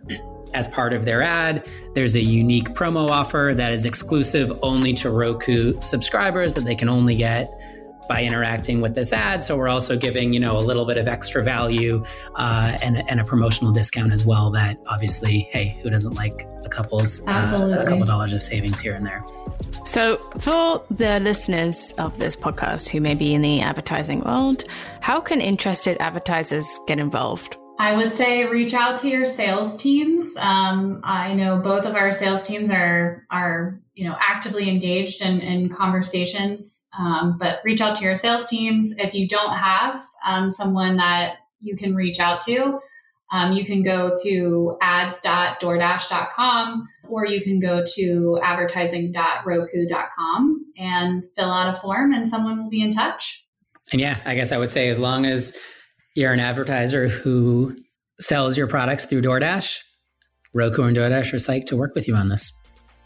As 0.55 0.69
part 0.69 0.93
of 0.93 1.07
their 1.07 1.23
ad, 1.23 1.67
there's 1.95 2.15
a 2.15 2.21
unique 2.21 2.75
promo 2.75 3.11
offer 3.11 3.55
that 3.57 3.73
is 3.73 3.87
exclusive 3.87 4.53
only 4.63 4.93
to 4.95 5.11
Roku 5.11 5.81
subscribers 5.81 6.53
that 6.55 6.67
they 6.67 6.75
can 6.75 6.91
only 6.91 7.15
get 7.15 7.51
by 8.09 8.23
interacting 8.23 8.81
with 8.81 8.95
this 8.95 9.13
ad. 9.13 9.45
So 9.45 9.57
we're 9.57 9.69
also 9.69 9.97
giving, 9.97 10.33
you 10.33 10.41
know, 10.41 10.57
a 10.57 10.61
little 10.61 10.85
bit 10.85 10.99
of 10.99 11.09
extra 11.09 11.43
value 11.43 12.05
uh, 12.37 12.77
and, 12.83 13.09
and 13.09 13.21
a 13.21 13.25
promotional 13.25 13.73
discount 13.73 14.13
as 14.13 14.25
well. 14.25 14.51
That 14.51 14.79
obviously, 14.87 15.41
hey, 15.51 15.79
who 15.83 15.91
doesn't 15.91 16.15
like 16.15 16.47
a 16.65 16.69
couple's 16.69 17.23
Absolutely. 17.27 17.75
Uh, 17.75 17.83
a 17.83 17.87
couple 17.87 18.05
dollars 18.05 18.33
of 18.33 18.43
savings 18.43 18.81
here 18.81 18.95
and 18.95 19.07
there? 19.07 19.25
So, 19.85 20.19
for 20.39 20.85
the 20.91 21.19
listeners 21.21 21.93
of 21.99 22.17
this 22.19 22.37
podcast 22.37 22.89
who 22.89 23.01
may 23.01 23.15
be 23.15 23.35
in 23.35 23.43
the 23.43 23.61
advertising 23.61 24.21
world, 24.21 24.65
how 25.01 25.21
can 25.21 25.41
interested 25.41 25.97
advertisers 26.01 26.79
get 26.87 27.01
involved? 27.01 27.57
I 27.83 27.97
would 27.97 28.13
say 28.13 28.45
reach 28.45 28.75
out 28.75 29.01
to 29.01 29.09
your 29.09 29.27
sales 29.27 29.77
teams. 29.77 30.37
Um, 30.37 31.01
I 31.03 31.35
know 31.35 31.59
both 31.59 31.85
of 31.85 31.97
our 31.97 32.13
sales 32.13 32.47
teams 32.47 32.71
are 32.71 33.27
are 33.29 33.81
you 33.95 34.09
know 34.09 34.15
actively 34.21 34.71
engaged 34.71 35.21
in, 35.21 35.41
in 35.41 35.69
conversations, 35.69 36.87
um, 36.97 37.39
but 37.41 37.59
reach 37.65 37.81
out 37.81 37.97
to 37.97 38.05
your 38.05 38.15
sales 38.15 38.47
teams. 38.47 38.95
If 38.99 39.17
you 39.17 39.27
don't 39.27 39.57
have 39.57 40.01
um, 40.25 40.49
someone 40.49 40.97
that 40.99 41.39
you 41.59 41.75
can 41.75 41.97
reach 41.97 42.21
out 42.21 42.41
to, 42.43 42.79
um, 43.33 43.51
you 43.51 43.65
can 43.65 43.83
go 43.83 44.15
to 44.23 44.77
ads.doordash.com 44.81 46.89
or 47.09 47.27
you 47.27 47.41
can 47.41 47.59
go 47.59 47.83
to 47.97 48.39
advertising.roku.com 48.45 50.67
and 50.77 51.25
fill 51.35 51.51
out 51.51 51.75
a 51.75 51.77
form, 51.77 52.13
and 52.13 52.29
someone 52.29 52.63
will 52.63 52.71
be 52.71 52.85
in 52.85 52.93
touch. 52.93 53.45
And 53.91 54.01
yeah, 54.01 54.21
I 54.25 54.37
guess 54.37 54.53
I 54.53 54.59
would 54.59 54.71
say 54.71 54.89
as 54.89 55.01
long 55.01 55.27
as 55.27 55.59
you're 56.15 56.33
an 56.33 56.41
advertiser 56.41 57.09
who 57.09 57.77
sells 58.21 58.57
your 58.57 58.67
products 58.67 59.05
through 59.05 59.23
DoorDash, 59.23 59.81
Roku 60.53 60.83
and 60.83 60.97
DoorDash 60.97 61.33
are 61.33 61.37
psyched 61.37 61.67
to 61.67 61.77
work 61.77 61.95
with 61.95 62.07
you 62.07 62.15
on 62.15 62.29
this. 62.29 62.53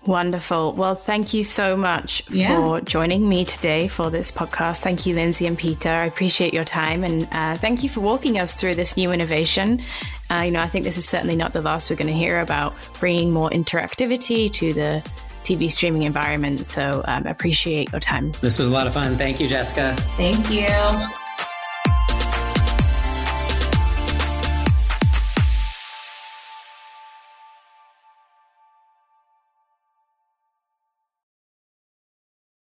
Wonderful. 0.07 0.73
Well, 0.75 0.95
thank 0.95 1.35
you 1.35 1.43
so 1.43 1.77
much 1.77 2.23
yeah. 2.31 2.57
for 2.57 2.81
joining 2.81 3.29
me 3.29 3.45
today 3.45 3.89
for 3.89 4.09
this 4.09 4.31
podcast. 4.31 4.83
Thank 4.83 5.05
you, 5.05 5.17
Lindsay 5.17 5.47
and 5.47 5.59
Peter. 5.59 5.89
I 5.89 6.05
appreciate 6.05 6.55
your 6.55 6.65
time 6.65 7.03
and 7.03 7.27
uh, 7.33 7.57
thank 7.57 7.83
you 7.83 7.89
for 7.89 8.01
walking 8.01 8.39
us 8.39 8.61
through 8.61 8.77
this 8.77 8.97
new 8.97 9.11
innovation. 9.11 9.83
Uh, 10.31 10.43
you 10.47 10.53
know, 10.53 10.61
I 10.61 10.69
think 10.69 10.85
this 10.85 10.97
is 10.97 11.09
certainly 11.09 11.35
not 11.35 11.53
the 11.53 11.63
last 11.63 11.91
we're 11.91 11.97
going 11.97 12.07
to 12.07 12.13
hear 12.13 12.41
about 12.41 12.75
bringing 13.01 13.33
more 13.33 13.51
interactivity 13.51 14.53
to 14.53 14.73
the 14.73 15.11
TV 15.43 15.71
streaming 15.71 16.03
environment. 16.03 16.67
So, 16.67 17.03
um, 17.07 17.27
appreciate 17.27 17.91
your 17.93 18.01
time. 18.01 18.33
This 18.41 18.59
was 18.59 18.69
a 18.69 18.73
lot 18.73 18.87
of 18.87 18.95
fun. 18.95 19.17
Thank 19.17 19.41
you, 19.41 19.49
Jessica. 19.49 19.95
Thank 20.17 20.51
you. 20.51 21.26